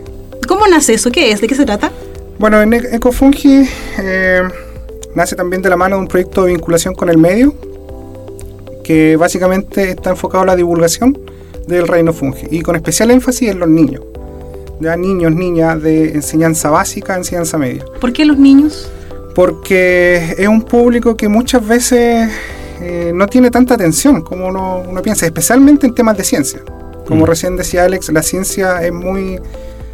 ¿Cómo 0.48 0.68
nace 0.68 0.94
eso? 0.94 1.12
¿Qué 1.12 1.32
es? 1.32 1.42
¿De 1.42 1.48
qué 1.48 1.56
se 1.56 1.66
trata? 1.66 1.92
Bueno, 2.40 2.62
en 2.62 2.74
e- 2.74 2.96
Ecofungi 2.96 3.68
eh, 4.00 4.42
nace 5.16 5.36
también 5.36 5.62
de 5.62 5.70
la 5.70 5.78
mano 5.78 5.96
de 5.96 6.02
un 6.02 6.08
proyecto 6.08 6.44
de 6.44 6.52
vinculación 6.52 6.94
con 6.96 7.10
el 7.10 7.18
medio, 7.18 7.54
que 8.84 9.16
básicamente 9.16 9.92
está 9.92 10.10
enfocado 10.10 10.44
a 10.44 10.48
la 10.48 10.56
divulgación 10.56 11.18
del 11.68 11.88
reino 11.88 12.12
fungi, 12.12 12.48
y 12.50 12.62
con 12.62 12.76
especial 12.76 13.12
énfasis 13.12 13.50
en 13.50 13.60
los 13.60 13.70
niños. 13.70 14.02
Ya 14.80 14.98
niños, 14.98 15.32
niñas 15.34 15.82
de 15.82 16.14
enseñanza 16.14 16.72
básica, 16.72 17.16
enseñanza 17.16 17.58
media. 17.58 17.86
¿Por 18.00 18.12
qué 18.12 18.26
los 18.26 18.38
niños? 18.38 18.90
porque 19.34 20.36
es 20.38 20.48
un 20.48 20.62
público 20.62 21.16
que 21.16 21.28
muchas 21.28 21.66
veces 21.66 22.30
eh, 22.82 23.12
no 23.14 23.28
tiene 23.28 23.52
tanta 23.52 23.76
atención 23.76 24.22
como 24.22 24.48
uno, 24.48 24.84
piensa, 25.02 25.26
especialmente 25.26 25.88
en 25.88 25.96
temas 25.96 26.18
de 26.18 26.24
ciencia. 26.24 26.62
Como 27.12 27.26
mm. 27.26 27.28
recién 27.28 27.58
decía 27.58 27.84
Alex, 27.84 28.10
la 28.14 28.24
ciencia 28.24 28.82
es 28.82 28.94
muy 28.94 29.38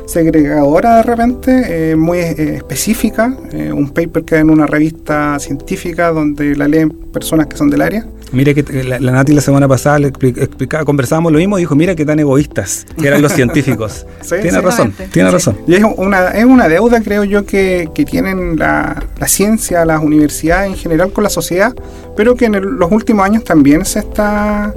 segregadora 0.05 0.97
de 0.97 1.03
repente, 1.03 1.91
eh, 1.91 1.95
muy 1.95 2.19
eh, 2.19 2.57
específica. 2.57 3.35
un 3.73 3.89
paper 3.89 4.23
que 4.23 4.35
en 4.35 4.51
una 4.51 4.67
revista 4.67 5.39
científica 5.39 6.11
donde 6.11 6.55
la 6.55 6.67
leen 6.67 6.89
personas 7.11 7.47
que 7.47 7.57
son 7.57 7.71
del 7.71 7.81
área 7.81 8.05
Mire 8.31 8.53
que 8.53 8.83
la, 8.83 8.99
Nati 8.99 9.33
la 9.33 9.41
semana 9.41 9.67
pasada 9.67 9.99
le 9.99 10.07
explicaba, 10.07 10.83
conversábamos 10.83 11.31
lo 11.31 11.39
mismo 11.39 11.57
y 11.57 11.61
dijo, 11.61 11.75
mira 11.75 11.95
qué 11.95 12.05
tan 12.05 12.19
egoístas 12.19 12.85
que 12.99 13.07
eran 13.07 13.21
los 13.21 13.31
científicos. 13.33 14.05
tiene 14.27 14.59
razón, 14.59 14.93
tiene 15.11 15.31
razón. 15.31 15.57
Y 15.65 15.75
es 15.75 15.83
una, 15.95 16.29
es 16.29 16.45
una 16.45 16.67
deuda, 16.67 17.01
creo 17.01 17.23
yo, 17.23 17.45
que, 17.45 17.89
que 17.95 18.05
tienen 18.05 18.57
la, 18.57 19.01
la, 19.17 19.27
ciencia, 19.27 19.85
las 19.85 20.03
universidades 20.03 20.71
en 20.71 20.75
general 20.75 21.11
con 21.11 21.23
la 21.23 21.29
sociedad, 21.29 21.73
pero 22.15 22.35
que 22.35 22.45
en 22.45 22.77
los 22.77 22.91
últimos 22.91 23.25
años 23.25 23.43
también 23.43 23.85
se 23.85 23.99
está 23.99 24.73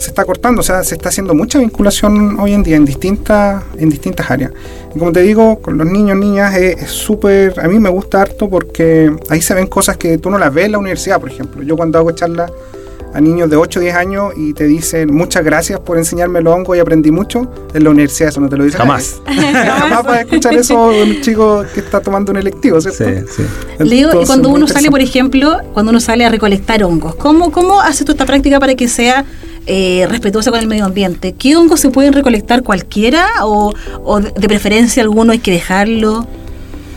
se 0.00 0.08
está 0.08 0.24
cortando, 0.24 0.60
o 0.60 0.64
sea, 0.64 0.82
se 0.82 0.94
está 0.94 1.10
haciendo 1.10 1.34
mucha 1.34 1.58
vinculación 1.58 2.40
hoy 2.40 2.54
en 2.54 2.62
día 2.62 2.76
en 2.76 2.86
distintas, 2.86 3.62
en 3.76 3.90
distintas 3.90 4.30
áreas. 4.30 4.50
Y 4.94 4.98
como 4.98 5.12
te 5.12 5.20
digo, 5.20 5.60
con 5.60 5.76
los 5.76 5.86
niños, 5.86 6.16
niñas, 6.16 6.56
es 6.56 6.90
súper, 6.90 7.60
a 7.60 7.68
mí 7.68 7.78
me 7.78 7.90
gusta 7.90 8.22
harto 8.22 8.48
porque 8.48 9.14
ahí 9.28 9.42
se 9.42 9.52
ven 9.52 9.66
cosas 9.66 9.98
que 9.98 10.16
tú 10.16 10.30
no 10.30 10.38
las 10.38 10.54
ves 10.54 10.66
en 10.66 10.72
la 10.72 10.78
universidad, 10.78 11.20
por 11.20 11.30
ejemplo. 11.30 11.62
Yo 11.62 11.76
cuando 11.76 11.98
hago 11.98 12.12
charlas 12.12 12.50
a 13.12 13.20
niños 13.20 13.50
de 13.50 13.56
8 13.56 13.78
o 13.78 13.82
10 13.82 13.94
años 13.94 14.32
y 14.36 14.54
te 14.54 14.64
dicen 14.64 15.12
muchas 15.12 15.44
gracias 15.44 15.80
por 15.80 15.98
enseñarme 15.98 16.40
los 16.40 16.54
hongos 16.54 16.78
y 16.78 16.80
aprendí 16.80 17.10
mucho, 17.10 17.50
en 17.74 17.84
la 17.84 17.90
universidad 17.90 18.30
eso 18.30 18.40
no 18.40 18.48
te 18.48 18.56
lo 18.56 18.64
dicen. 18.64 18.78
Jamás. 18.78 19.20
Jamás 19.26 20.02
vas 20.02 20.16
a 20.16 20.20
escuchar 20.22 20.54
eso 20.54 20.86
un 20.86 21.20
chico 21.20 21.62
que 21.74 21.80
está 21.80 22.00
tomando 22.00 22.32
un 22.32 22.38
electivo, 22.38 22.80
¿cierto? 22.80 23.04
Sí, 23.04 23.26
sí. 23.36 23.84
Leo, 23.84 24.22
y 24.22 24.24
cuando 24.24 24.48
uno 24.48 24.66
sale, 24.66 24.90
por 24.90 25.00
ejemplo, 25.00 25.58
cuando 25.74 25.90
uno 25.90 26.00
sale 26.00 26.24
a 26.24 26.30
recolectar 26.30 26.82
hongos, 26.84 27.16
¿cómo, 27.16 27.52
cómo 27.52 27.80
haces 27.80 28.06
tú 28.06 28.12
esta 28.12 28.24
práctica 28.24 28.58
para 28.60 28.74
que 28.74 28.88
sea 28.88 29.26
eh, 29.72 30.06
respetuosa 30.08 30.50
con 30.50 30.60
el 30.60 30.66
medio 30.66 30.84
ambiente? 30.84 31.32
¿Qué 31.32 31.56
hongos 31.56 31.80
se 31.80 31.90
pueden 31.90 32.12
recolectar 32.12 32.62
cualquiera 32.62 33.26
o, 33.42 33.72
o 34.04 34.20
de, 34.20 34.48
preferencia 34.48 35.02
alguno 35.02 35.32
hay 35.32 35.38
que 35.38 35.52
dejarlo? 35.52 36.26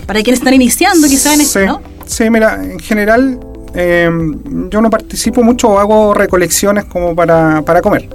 Para 0.08 0.22
quienes 0.22 0.40
están 0.40 0.54
iniciando 0.54 1.08
quizá 1.08 1.34
en 1.34 1.42
esto, 1.42 1.66
¿no? 1.66 1.82
Sí, 2.06 2.30
mira, 2.30 2.62
en 2.62 2.80
general 2.80 3.40
Em, 3.74 4.70
yo 4.70 4.82
no 4.82 4.90
participo 4.90 5.42
mucho 5.42 5.70
o 5.70 5.80
hago 5.80 6.14
recolecciones 6.14 6.86
como 6.86 7.16
para, 7.16 7.64
comer. 7.82 8.08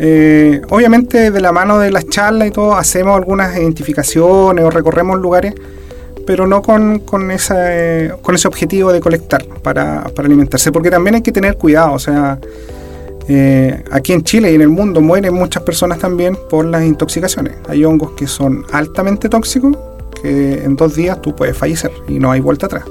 Eh, 0.00 0.62
obviamente 0.70 1.30
de 1.30 1.40
la 1.40 1.52
mano 1.52 1.78
de 1.78 1.90
las 1.90 2.08
charlas 2.08 2.48
y 2.48 2.50
todo 2.52 2.74
hacemos 2.74 3.16
algunas 3.16 3.56
identificaciones 3.56 4.64
o 4.64 4.70
recorremos 4.70 5.18
lugares, 5.18 5.54
pero 6.26 6.46
no 6.46 6.62
con, 6.62 7.00
con, 7.00 7.30
esa, 7.30 7.56
con 8.22 8.34
ese 8.34 8.48
objetivo 8.48 8.92
de 8.92 9.00
colectar 9.00 9.44
para, 9.62 10.04
para 10.14 10.26
alimentarse, 10.26 10.72
porque 10.72 10.90
también 10.90 11.16
hay 11.16 11.22
que 11.22 11.32
tener 11.32 11.56
cuidado, 11.56 11.92
o 11.92 11.98
sea, 11.98 12.38
eh, 13.28 13.84
aquí 13.90 14.12
en 14.12 14.22
Chile 14.22 14.50
y 14.52 14.54
en 14.54 14.62
el 14.62 14.68
mundo 14.68 15.00
mueren 15.00 15.34
muchas 15.34 15.62
personas 15.62 15.98
también 15.98 16.36
por 16.48 16.64
las 16.64 16.84
intoxicaciones. 16.84 17.54
Hay 17.68 17.84
hongos 17.84 18.12
que 18.12 18.26
son 18.26 18.64
altamente 18.72 19.28
tóxicos, 19.28 19.76
que 20.22 20.64
en 20.64 20.76
dos 20.76 20.94
días 20.94 21.20
tú 21.20 21.34
puedes 21.36 21.56
fallecer 21.56 21.92
y 22.08 22.18
no 22.18 22.30
hay 22.30 22.40
vuelta 22.40 22.66
atrás. 22.66 22.84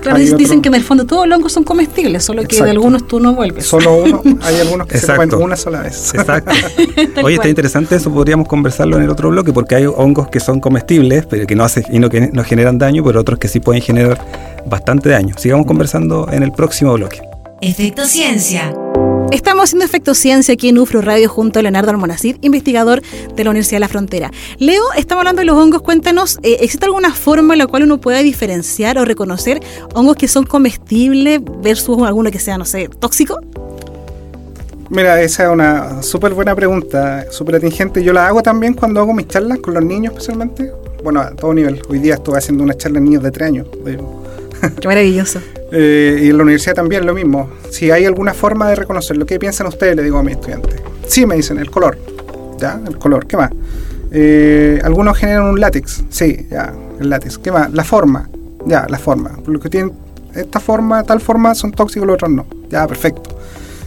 Claro, 0.00 0.18
Hay 0.18 0.24
dicen 0.24 0.58
otro- 0.58 0.62
que 0.62 0.68
en 0.68 0.74
el 0.74 0.82
fondo 0.84 1.06
todos 1.06 1.26
los 1.26 1.38
hongos 1.38 1.52
son 1.52 1.64
comestibles, 1.64 2.22
solo 2.22 2.42
que 2.42 2.62
de 2.62 2.70
algunos 2.70 3.06
tú 3.08 3.20
no 3.20 3.34
vuelves. 3.34 3.64
Solo 3.66 3.96
uno, 4.04 4.22
hay 4.42 4.60
algunos 4.60 4.86
que 4.86 4.98
se 4.98 5.06
Exacto. 5.06 5.30
comen 5.30 5.46
una 5.46 5.56
sola 5.56 5.80
vez. 5.80 6.12
Exacto. 6.14 6.52
Oye, 7.24 7.36
está 7.36 7.48
interesante 7.48 7.96
eso, 7.96 8.12
podríamos 8.12 8.46
conversarlo 8.46 8.98
en 8.98 9.04
el 9.04 9.08
otro 9.10 9.30
bloque, 9.30 9.52
porque 9.54 9.76
hay 9.76 9.86
hongos 9.86 10.28
que 10.28 10.40
son 10.40 10.60
comestibles, 10.60 11.24
pero 11.24 11.46
que 11.46 11.54
no 11.56 11.64
hacen 11.64 11.84
y 11.90 11.98
no, 12.00 12.10
que 12.10 12.28
no 12.32 12.44
generan 12.44 12.76
daño, 12.76 13.02
pero 13.02 13.18
otros 13.20 13.38
que 13.38 13.48
sí 13.48 13.60
pueden 13.60 13.80
generar 13.80 14.18
bastante 14.66 15.08
daño. 15.08 15.34
Sigamos 15.38 15.66
conversando 15.66 16.28
en 16.30 16.42
el 16.42 16.52
próximo 16.52 16.92
bloque. 16.92 17.22
Efecto 17.62 18.04
Ciencia. 18.04 18.74
Estamos 19.32 19.64
haciendo 19.64 19.84
Efecto 19.84 20.14
Ciencia 20.14 20.54
aquí 20.54 20.68
en 20.68 20.78
UFRO 20.78 21.00
Radio 21.00 21.28
junto 21.28 21.58
a 21.58 21.62
Leonardo 21.62 21.90
Almonacid, 21.90 22.36
investigador 22.42 23.02
de 23.34 23.44
la 23.44 23.50
Universidad 23.50 23.76
de 23.76 23.80
la 23.80 23.88
Frontera. 23.88 24.30
Leo, 24.58 24.82
estamos 24.96 25.22
hablando 25.22 25.40
de 25.40 25.46
los 25.46 25.56
hongos. 25.56 25.82
Cuéntanos, 25.82 26.38
eh, 26.42 26.58
¿existe 26.60 26.86
alguna 26.86 27.12
forma 27.12 27.54
en 27.54 27.58
la 27.58 27.66
cual 27.66 27.82
uno 27.82 28.00
pueda 28.00 28.20
diferenciar 28.20 28.96
o 28.98 29.04
reconocer 29.04 29.60
hongos 29.94 30.16
que 30.16 30.28
son 30.28 30.44
comestibles 30.44 31.40
versus 31.62 32.00
alguno 32.02 32.30
que 32.30 32.38
sea, 32.38 32.58
no 32.58 32.64
sé, 32.64 32.88
tóxico? 33.00 33.40
Mira, 34.90 35.20
esa 35.20 35.44
es 35.44 35.48
una 35.50 36.02
súper 36.02 36.32
buena 36.34 36.54
pregunta, 36.54 37.26
súper 37.30 37.56
atingente. 37.56 38.04
Yo 38.04 38.12
la 38.12 38.28
hago 38.28 38.42
también 38.42 38.74
cuando 38.74 39.00
hago 39.00 39.12
mis 39.12 39.26
charlas 39.26 39.58
con 39.58 39.74
los 39.74 39.84
niños 39.84 40.12
especialmente. 40.12 40.70
Bueno, 41.02 41.20
a 41.20 41.30
todo 41.32 41.52
nivel. 41.52 41.82
Hoy 41.88 41.98
día 41.98 42.14
estuve 42.14 42.38
haciendo 42.38 42.62
una 42.62 42.74
charla 42.74 42.98
en 42.98 43.04
niños 43.04 43.22
de 43.22 43.30
3 43.30 43.48
años. 43.48 43.66
de- 43.84 43.98
Qué 44.80 44.88
maravilloso. 44.88 45.40
Eh, 45.72 46.20
y 46.22 46.30
en 46.30 46.36
la 46.36 46.42
universidad 46.42 46.74
también 46.74 47.06
lo 47.06 47.14
mismo. 47.14 47.50
Si 47.70 47.90
hay 47.90 48.04
alguna 48.04 48.34
forma 48.34 48.68
de 48.68 48.76
reconocerlo, 48.76 49.26
¿qué 49.26 49.38
piensan 49.38 49.66
ustedes? 49.66 49.96
Le 49.96 50.02
digo 50.02 50.18
a 50.18 50.22
mis 50.22 50.36
estudiantes. 50.36 50.80
Sí, 51.06 51.26
me 51.26 51.36
dicen, 51.36 51.58
el 51.58 51.70
color. 51.70 51.98
¿Ya? 52.58 52.80
El 52.86 52.98
color. 52.98 53.26
¿Qué 53.26 53.36
más? 53.36 53.50
Eh, 54.12 54.80
algunos 54.84 55.16
generan 55.18 55.44
un 55.44 55.60
látex. 55.60 56.04
Sí, 56.08 56.46
ya, 56.50 56.72
el 57.00 57.10
látex. 57.10 57.38
¿Qué 57.38 57.50
más? 57.50 57.72
La 57.72 57.84
forma. 57.84 58.28
Ya, 58.66 58.86
la 58.88 58.98
forma. 58.98 59.38
Los 59.46 59.60
que 59.60 59.68
tienen 59.68 59.92
esta 60.34 60.60
forma, 60.60 61.02
tal 61.02 61.20
forma, 61.20 61.54
son 61.54 61.72
tóxicos, 61.72 62.06
los 62.06 62.14
otros 62.14 62.30
no. 62.30 62.46
Ya, 62.70 62.86
perfecto. 62.86 63.36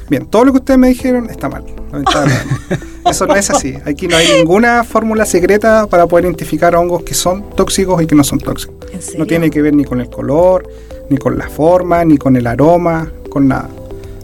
Bien, 0.10 0.26
todo 0.26 0.46
lo 0.46 0.52
que 0.52 0.60
ustedes 0.60 0.80
me 0.80 0.90
dijeron 0.90 1.30
está 1.30 1.50
mal. 1.50 1.64
lamentablemente. 1.92 2.56
Eso 3.10 3.28
no 3.28 3.36
es 3.36 3.50
así. 3.50 3.78
Aquí 3.86 4.08
no 4.08 4.16
hay 4.16 4.28
ninguna 4.38 4.84
fórmula 4.84 5.26
secreta 5.26 5.88
para 5.88 6.08
poder 6.08 6.26
identificar 6.26 6.76
hongos 6.76 7.04
que 7.04 7.14
son 7.14 7.50
tóxicos 7.56 8.02
y 8.02 8.08
que 8.08 8.16
no 8.16 8.24
son 8.24 8.40
tóxicos. 8.40 8.76
No 9.18 9.26
tiene 9.26 9.50
que 9.50 9.62
ver 9.62 9.74
ni 9.74 9.84
con 9.84 10.02
el 10.02 10.10
color, 10.10 10.70
ni 11.10 11.18
con 11.18 11.38
la 11.38 11.50
forma, 11.50 12.04
ni 12.06 12.18
con 12.18 12.36
el 12.36 12.48
aroma, 12.48 13.12
con 13.30 13.48
nada. 13.48 13.70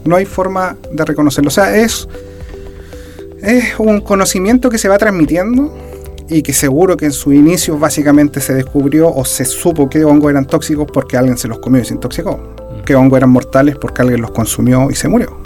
No 0.05 0.15
hay 0.15 0.25
forma 0.25 0.77
de 0.91 1.05
reconocerlo. 1.05 1.47
O 1.47 1.51
sea, 1.51 1.75
es, 1.77 2.07
es 3.41 3.79
un 3.79 4.01
conocimiento 4.01 4.69
que 4.69 4.77
se 4.77 4.89
va 4.89 4.97
transmitiendo 4.97 5.73
y 6.29 6.41
que 6.41 6.53
seguro 6.53 6.97
que 6.97 7.05
en 7.05 7.11
su 7.11 7.31
inicio 7.33 7.77
básicamente 7.77 8.41
se 8.41 8.53
descubrió 8.53 9.13
o 9.13 9.25
se 9.25 9.45
supo 9.45 9.89
que 9.89 10.03
hongos 10.03 10.31
eran 10.31 10.45
tóxicos 10.45 10.87
porque 10.91 11.17
alguien 11.17 11.37
se 11.37 11.47
los 11.47 11.59
comió 11.59 11.81
y 11.81 11.85
se 11.85 11.93
intoxicó. 11.93 12.39
Que 12.85 12.95
hongos 12.95 13.17
eran 13.17 13.29
mortales 13.29 13.77
porque 13.77 14.01
alguien 14.01 14.21
los 14.21 14.31
consumió 14.31 14.89
y 14.89 14.95
se 14.95 15.07
murió. 15.07 15.42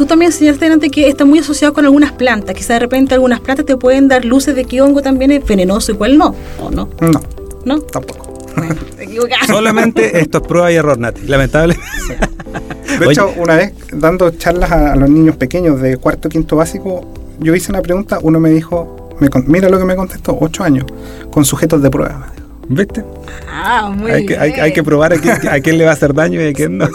Tú 0.00 0.06
también 0.06 0.32
señalaste 0.32 0.64
delante 0.64 0.88
que 0.88 1.10
está 1.10 1.26
muy 1.26 1.40
asociado 1.40 1.74
con 1.74 1.84
algunas 1.84 2.12
plantas. 2.12 2.56
Quizá 2.56 2.72
de 2.72 2.80
repente 2.80 3.12
algunas 3.12 3.38
plantas 3.40 3.66
te 3.66 3.76
pueden 3.76 4.08
dar 4.08 4.24
luces 4.24 4.54
de 4.54 4.64
qué 4.64 4.80
hongo 4.80 5.02
también 5.02 5.30
es 5.30 5.44
venenoso 5.44 5.92
y 5.92 5.94
cuál 5.94 6.16
no. 6.16 6.34
¿O 6.58 6.70
no? 6.70 6.88
No, 7.02 7.20
¿No? 7.66 7.80
tampoco. 7.82 8.32
Te 8.96 9.04
equivocas. 9.04 9.46
Solamente 9.46 10.18
esto 10.22 10.38
es 10.38 10.46
prueba 10.46 10.72
y 10.72 10.76
error, 10.76 10.98
Nati. 10.98 11.26
Lamentable. 11.26 11.78
De 12.98 13.06
Oye. 13.06 13.12
hecho, 13.12 13.30
una 13.36 13.56
vez 13.56 13.74
dando 13.92 14.30
charlas 14.30 14.72
a, 14.72 14.94
a 14.94 14.96
los 14.96 15.10
niños 15.10 15.36
pequeños 15.36 15.82
de 15.82 15.98
cuarto 15.98 16.30
quinto 16.30 16.56
básico, 16.56 17.06
yo 17.38 17.54
hice 17.54 17.70
una 17.70 17.82
pregunta, 17.82 18.20
uno 18.22 18.40
me 18.40 18.48
dijo, 18.48 19.10
me 19.20 19.28
mira 19.48 19.68
lo 19.68 19.78
que 19.78 19.84
me 19.84 19.96
contestó, 19.96 20.34
ocho 20.40 20.64
años, 20.64 20.86
con 21.30 21.44
sujetos 21.44 21.82
de 21.82 21.90
prueba. 21.90 22.32
¿Viste? 22.72 23.04
Ah, 23.52 23.92
muy 23.92 24.12
Hay 24.12 24.26
que, 24.26 24.38
hay, 24.38 24.50
bien. 24.52 24.62
hay 24.64 24.72
que 24.72 24.84
probar 24.84 25.12
a 25.12 25.18
quién, 25.18 25.34
a 25.48 25.58
quién 25.58 25.76
le 25.76 25.84
va 25.84 25.90
a 25.90 25.94
hacer 25.94 26.14
daño 26.14 26.40
y 26.40 26.46
a 26.46 26.52
quién 26.52 26.78
no. 26.78 26.88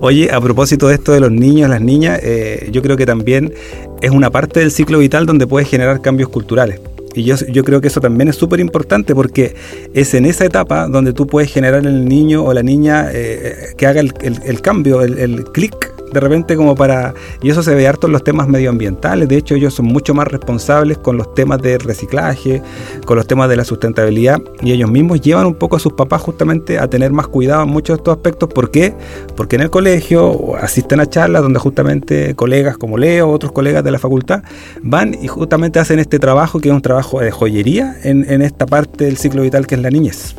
Oye, 0.00 0.30
a 0.30 0.40
propósito 0.40 0.86
de 0.86 0.94
esto 0.94 1.10
de 1.12 1.18
los 1.18 1.32
niños, 1.32 1.68
las 1.68 1.80
niñas, 1.80 2.20
eh, 2.22 2.68
yo 2.70 2.82
creo 2.82 2.96
que 2.96 3.04
también 3.04 3.52
es 4.00 4.12
una 4.12 4.30
parte 4.30 4.60
del 4.60 4.70
ciclo 4.70 4.98
vital 5.00 5.26
donde 5.26 5.48
puede 5.48 5.66
generar 5.66 6.00
cambios 6.00 6.28
culturales. 6.28 6.80
Y 7.16 7.24
yo, 7.24 7.34
yo 7.50 7.64
creo 7.64 7.80
que 7.80 7.88
eso 7.88 8.00
también 8.00 8.28
es 8.28 8.36
súper 8.36 8.60
importante 8.60 9.12
porque 9.12 9.56
es 9.92 10.14
en 10.14 10.24
esa 10.24 10.44
etapa 10.44 10.86
donde 10.86 11.12
tú 11.12 11.26
puedes 11.26 11.52
generar 11.52 11.80
en 11.80 11.86
el 11.86 12.04
niño 12.06 12.44
o 12.44 12.54
la 12.54 12.62
niña 12.62 13.08
eh, 13.12 13.70
que 13.76 13.86
haga 13.88 13.98
el, 14.00 14.12
el- 14.20 14.38
el 14.44 14.60
cambio, 14.60 15.02
el, 15.02 15.18
el 15.18 15.42
clic 15.46 15.74
de 16.12 16.20
repente 16.20 16.56
como 16.56 16.74
para... 16.74 17.14
Y 17.42 17.50
eso 17.50 17.62
se 17.62 17.74
ve 17.74 17.86
harto 17.86 18.06
en 18.06 18.12
los 18.12 18.24
temas 18.24 18.48
medioambientales. 18.48 19.28
De 19.28 19.36
hecho, 19.36 19.54
ellos 19.54 19.74
son 19.74 19.86
mucho 19.86 20.14
más 20.14 20.28
responsables 20.28 20.98
con 20.98 21.16
los 21.16 21.34
temas 21.34 21.60
de 21.62 21.78
reciclaje, 21.78 22.62
con 23.04 23.16
los 23.16 23.26
temas 23.26 23.48
de 23.48 23.56
la 23.56 23.64
sustentabilidad. 23.64 24.40
Y 24.62 24.72
ellos 24.72 24.90
mismos 24.90 25.20
llevan 25.20 25.46
un 25.46 25.54
poco 25.54 25.76
a 25.76 25.78
sus 25.78 25.92
papás 25.92 26.22
justamente 26.22 26.78
a 26.78 26.88
tener 26.88 27.12
más 27.12 27.28
cuidado 27.28 27.62
en 27.62 27.70
muchos 27.70 27.96
de 27.96 28.00
estos 28.00 28.16
aspectos. 28.16 28.48
¿Por 28.48 28.70
qué? 28.70 28.94
Porque 29.36 29.56
en 29.56 29.62
el 29.62 29.70
colegio 29.70 30.56
asisten 30.56 31.00
a 31.00 31.06
charlas 31.06 31.42
donde 31.42 31.58
justamente 31.58 32.34
colegas 32.34 32.78
como 32.78 32.98
Leo, 32.98 33.30
otros 33.30 33.52
colegas 33.52 33.84
de 33.84 33.90
la 33.90 33.98
facultad, 33.98 34.42
van 34.82 35.14
y 35.14 35.28
justamente 35.28 35.78
hacen 35.78 35.98
este 35.98 36.18
trabajo 36.18 36.60
que 36.60 36.68
es 36.68 36.74
un 36.74 36.82
trabajo 36.82 37.20
de 37.20 37.30
joyería 37.30 37.96
en, 38.02 38.30
en 38.30 38.42
esta 38.42 38.66
parte 38.66 39.04
del 39.04 39.16
ciclo 39.16 39.42
vital 39.42 39.66
que 39.66 39.74
es 39.74 39.80
la 39.80 39.90
niñez. 39.90 40.34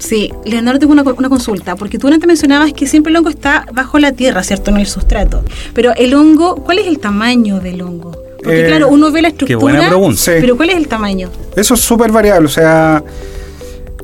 Sí, 0.00 0.32
Leonardo, 0.44 0.78
tengo 0.80 0.92
una, 0.94 1.02
una 1.02 1.28
consulta, 1.28 1.76
porque 1.76 1.98
tú 1.98 2.08
antes 2.08 2.26
mencionabas 2.26 2.72
que 2.72 2.86
siempre 2.86 3.10
el 3.10 3.16
hongo 3.18 3.28
está 3.28 3.66
bajo 3.72 3.98
la 3.98 4.12
tierra, 4.12 4.42
¿cierto? 4.42 4.70
En 4.70 4.78
el 4.78 4.86
sustrato. 4.86 5.44
Pero 5.74 5.92
el 5.94 6.14
hongo, 6.14 6.56
¿cuál 6.56 6.78
es 6.78 6.86
el 6.86 6.98
tamaño 6.98 7.60
del 7.60 7.82
hongo? 7.82 8.12
Porque 8.42 8.64
Eh, 8.64 8.66
claro, 8.66 8.88
uno 8.88 9.12
ve 9.12 9.20
la 9.20 9.28
Qué 9.28 9.44
estructura, 9.44 9.60
buena 9.74 9.88
pregunta. 9.88 10.16
Sí. 10.18 10.30
pero 10.40 10.56
¿cuál 10.56 10.70
es 10.70 10.76
el 10.76 10.88
tamaño? 10.88 11.28
Eso 11.54 11.74
es 11.74 11.80
súper 11.80 12.10
variable, 12.10 12.46
o 12.46 12.50
sea, 12.50 13.04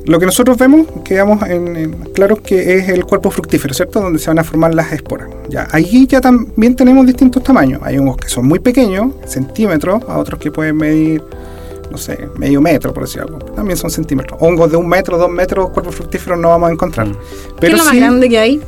lo 0.05 0.19
que 0.19 0.25
nosotros 0.27 0.55
vemos, 0.57 0.85
quedamos 1.03 1.41
en, 1.49 1.75
en 1.75 1.91
claro 2.13 2.37
que 2.37 2.77
es 2.77 2.87
el 2.89 3.03
cuerpo 3.03 3.31
fructífero, 3.31 3.73
¿cierto? 3.73 3.99
Donde 3.99 4.19
se 4.19 4.29
van 4.29 4.37
a 4.39 4.43
formar 4.43 4.73
las 4.75 4.93
esporas. 4.93 5.29
Ya, 5.49 5.67
allí 5.71 6.05
ya 6.07 6.21
también 6.21 6.75
tenemos 6.75 7.05
distintos 7.07 7.43
tamaños. 7.43 7.81
Hay 7.83 7.97
hongos 7.97 8.17
que 8.17 8.29
son 8.29 8.47
muy 8.47 8.59
pequeños, 8.59 9.13
centímetros, 9.25 10.03
a 10.07 10.19
otros 10.19 10.39
que 10.39 10.51
pueden 10.51 10.77
medir, 10.77 11.23
no 11.91 11.97
sé, 11.97 12.29
medio 12.37 12.61
metro, 12.61 12.93
por 12.93 13.03
decir 13.03 13.21
algo. 13.21 13.37
También 13.39 13.77
son 13.77 13.89
centímetros. 13.89 14.39
Hongos 14.41 14.71
de 14.71 14.77
un 14.77 14.87
metro, 14.87 15.17
dos 15.17 15.29
metros, 15.29 15.69
cuerpos 15.69 15.95
fructíferos 15.95 16.37
no 16.39 16.49
vamos 16.49 16.69
a 16.69 16.73
encontrar. 16.73 17.07
Mm. 17.07 17.13
¿Qué 17.13 17.19
Pero 17.61 17.73
es 17.73 17.79
lo 17.79 17.85
más 17.85 17.93
sí 17.93 17.99
grande 17.99 18.29
que 18.29 18.37
hay? 18.39 18.61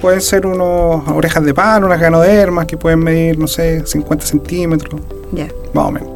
pueden 0.00 0.20
ser 0.20 0.46
unos 0.46 1.08
orejas 1.08 1.42
de 1.44 1.54
palo, 1.54 1.86
unas 1.86 2.00
ganodermas 2.00 2.66
que 2.66 2.76
pueden 2.76 2.98
medir, 3.00 3.38
no 3.38 3.46
sé, 3.48 3.84
50 3.84 4.24
centímetros 4.26 5.00
Ya. 5.32 5.48
más 5.72 5.86
o 5.86 5.90
menos. 5.92 6.10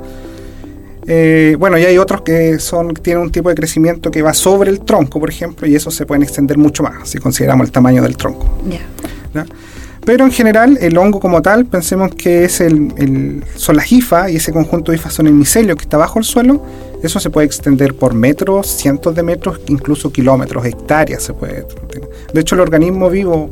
Eh, 1.06 1.56
bueno, 1.58 1.76
y 1.78 1.84
hay 1.84 1.98
otros 1.98 2.20
que 2.20 2.58
son 2.60 2.94
tienen 2.94 3.22
un 3.22 3.32
tipo 3.32 3.48
de 3.48 3.54
crecimiento 3.54 4.10
que 4.10 4.22
va 4.22 4.32
sobre 4.34 4.70
el 4.70 4.80
tronco, 4.82 5.18
por 5.18 5.28
ejemplo, 5.30 5.66
y 5.66 5.74
esos 5.74 5.94
se 5.94 6.06
pueden 6.06 6.22
extender 6.22 6.56
mucho 6.58 6.82
más 6.82 7.08
si 7.08 7.18
consideramos 7.18 7.66
el 7.66 7.72
tamaño 7.72 8.02
del 8.02 8.16
tronco. 8.16 8.46
Ya. 8.68 8.80
¿ya? 9.34 9.46
Pero 10.04 10.24
en 10.24 10.32
general, 10.32 10.78
el 10.80 10.96
hongo 10.98 11.20
como 11.20 11.42
tal, 11.42 11.66
pensemos 11.66 12.14
que 12.14 12.44
es 12.44 12.60
el, 12.60 12.92
el- 12.96 13.44
son 13.56 13.76
las 13.76 13.92
hifas 13.92 14.30
y 14.30 14.36
ese 14.36 14.52
conjunto 14.52 14.92
de 14.92 14.96
hifas 14.98 15.12
son 15.14 15.26
el 15.26 15.34
micelio 15.34 15.76
que 15.76 15.82
está 15.82 15.96
bajo 15.98 16.18
el 16.18 16.24
suelo. 16.24 16.62
Eso 17.02 17.20
se 17.20 17.30
puede 17.30 17.46
extender 17.46 17.94
por 17.94 18.14
metros, 18.14 18.66
cientos 18.66 19.14
de 19.14 19.22
metros, 19.22 19.60
incluso 19.68 20.10
kilómetros, 20.12 20.64
hectáreas 20.66 21.22
se 21.22 21.32
puede. 21.34 21.66
De 22.32 22.40
hecho, 22.40 22.54
el 22.54 22.60
organismo 22.62 23.08
vivo 23.10 23.50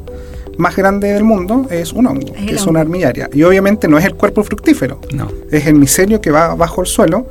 más 0.56 0.74
grande 0.74 1.12
del 1.12 1.22
mundo 1.24 1.66
es 1.70 1.92
un 1.92 2.06
hongo, 2.06 2.34
Es 2.34 2.46
que 2.46 2.54
es 2.54 2.60
hongo. 2.62 2.70
una 2.72 2.80
armillaria. 2.80 3.30
Y 3.32 3.42
obviamente 3.44 3.86
no 3.86 3.96
es 3.98 4.04
el 4.04 4.14
cuerpo 4.14 4.42
fructífero, 4.42 5.00
No. 5.14 5.28
es 5.50 5.66
el 5.66 5.74
micelio 5.74 6.20
que 6.20 6.30
va 6.30 6.54
bajo 6.56 6.80
el 6.80 6.86
suelo, 6.88 7.26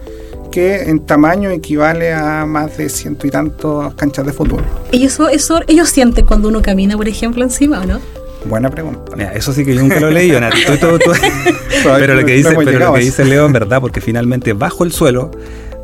que 0.51 0.83
en 0.89 1.01
tamaño 1.01 1.49
equivale 1.49 2.13
a 2.13 2.45
más 2.45 2.77
de 2.77 2.87
ciento 2.89 3.27
y 3.27 3.31
tantos 3.31 3.93
canchas 3.95 4.25
de 4.25 4.31
fútbol. 4.31 4.63
¿Y 4.91 5.05
eso, 5.05 5.27
eso 5.27 5.59
ellos 5.67 5.89
sienten 5.89 6.25
cuando 6.25 6.47
uno 6.47 6.61
camina, 6.61 6.95
por 6.95 7.07
ejemplo, 7.07 7.43
encima 7.43 7.81
o 7.81 7.85
no? 7.85 7.99
Buena 8.47 8.69
pregunta. 8.69 9.15
Mira, 9.15 9.33
eso 9.33 9.51
sí 9.53 9.65
que 9.65 9.75
yo 9.75 9.81
nunca 9.81 9.99
lo 9.99 10.07
he 10.09 10.11
leído, 10.13 10.39
Nati. 10.39 10.57
Tú- 10.65 10.77
tú- 10.77 10.99
tú- 10.99 11.11
pero 11.83 12.15
lo 12.15 12.25
que 12.25 12.33
dice, 12.33 12.55
pero 12.63 12.79
lo 12.79 12.93
a 12.93 12.97
que 12.97 13.03
dice 13.05 13.25
Leo 13.25 13.45
en 13.45 13.53
verdad, 13.53 13.81
porque 13.81 14.01
finalmente 14.01 14.53
bajo 14.53 14.83
el 14.83 14.91
suelo 14.91 15.31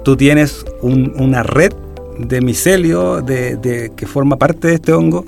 tú 0.03 0.15
tienes 0.17 0.65
un- 0.81 1.13
una 1.17 1.43
red 1.43 1.71
de 2.19 2.41
micelio 2.41 3.21
de, 3.21 3.55
de- 3.57 3.91
que 3.95 4.05
forma 4.05 4.37
parte 4.37 4.67
de 4.67 4.75
este 4.75 4.93
hongo 4.93 5.25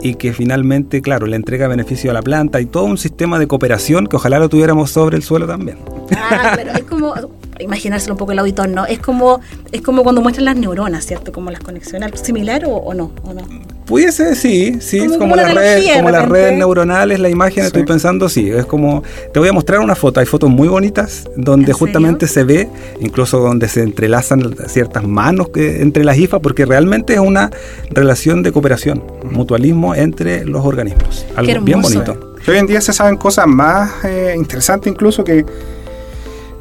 y 0.00 0.14
que 0.14 0.32
finalmente, 0.32 1.02
claro, 1.02 1.26
le 1.26 1.34
entrega 1.36 1.66
beneficio 1.66 2.10
a 2.10 2.14
la 2.14 2.22
planta 2.22 2.60
y 2.60 2.66
todo 2.66 2.84
un 2.84 2.98
sistema 2.98 3.38
de 3.38 3.48
cooperación 3.48 4.06
que 4.06 4.16
ojalá 4.16 4.38
lo 4.38 4.48
tuviéramos 4.48 4.90
sobre 4.90 5.16
el 5.16 5.22
suelo 5.24 5.46
también. 5.46 5.78
Ah, 6.16 6.52
pero 6.54 6.72
es 6.72 6.82
como 6.84 7.12
imaginárselo 7.60 8.14
un 8.14 8.18
poco 8.18 8.32
el 8.32 8.38
auditor, 8.38 8.68
¿no? 8.68 8.86
Es 8.86 8.98
como, 8.98 9.40
es 9.72 9.80
como 9.82 10.02
cuando 10.02 10.20
muestran 10.22 10.44
las 10.44 10.56
neuronas, 10.56 11.04
¿cierto? 11.04 11.32
Como 11.32 11.50
las 11.50 11.60
conexiones, 11.60 12.10
¿similar 12.20 12.64
o, 12.66 12.70
o 12.70 12.94
no? 12.94 13.12
¿O 13.24 13.34
no? 13.34 13.42
Pudiese, 13.86 14.34
sí, 14.34 14.76
sí, 14.80 14.98
Como- 14.98 15.12
es 15.12 15.18
como 15.18 15.30
como, 15.30 16.10
las 16.10 16.28
redes 16.28 16.58
neuronales, 16.58 17.18
la 17.20 17.30
imagen, 17.30 17.64
estoy 17.64 17.84
pensando, 17.84 18.28
sí, 18.28 18.50
es 18.50 18.66
como, 18.66 19.02
te 19.32 19.38
voy 19.38 19.48
a 19.48 19.52
mostrar 19.54 19.80
una 19.80 19.94
foto, 19.94 20.20
hay 20.20 20.26
fotos 20.26 20.50
muy 20.50 20.68
bonitas 20.68 21.26
donde 21.36 21.72
¿En 21.72 21.78
justamente 21.78 22.28
se 22.28 22.44
ve, 22.44 22.68
incluso 23.00 23.38
donde 23.38 23.66
se 23.66 23.82
entrelazan 23.82 24.54
ciertas 24.66 25.04
manos 25.04 25.48
que, 25.48 25.80
entre 25.80 26.04
las 26.04 26.18
IFA, 26.18 26.38
porque 26.40 26.66
realmente 26.66 27.14
es 27.14 27.20
una 27.20 27.50
relación 27.90 28.42
de 28.42 28.52
cooperación, 28.52 29.02
mutualismo 29.30 29.94
entre 29.94 30.44
los 30.44 30.66
organismos, 30.66 31.24
algo 31.34 31.50
Qué 31.50 31.58
bien 31.58 31.80
bonito. 31.80 32.34
Hoy 32.46 32.58
en 32.58 32.66
día 32.66 32.82
se 32.82 32.92
saben 32.92 33.16
cosas 33.16 33.46
más 33.46 34.04
eh, 34.04 34.34
interesantes, 34.36 34.92
incluso 34.92 35.24
que 35.24 35.46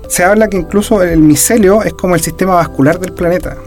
se 0.07 0.23
habla 0.23 0.47
que 0.47 0.57
incluso 0.57 1.01
el 1.03 1.19
micelio 1.19 1.83
es 1.83 1.93
como 1.93 2.15
el 2.15 2.21
sistema 2.21 2.55
vascular 2.55 2.99
del 2.99 3.13
planeta. 3.13 3.57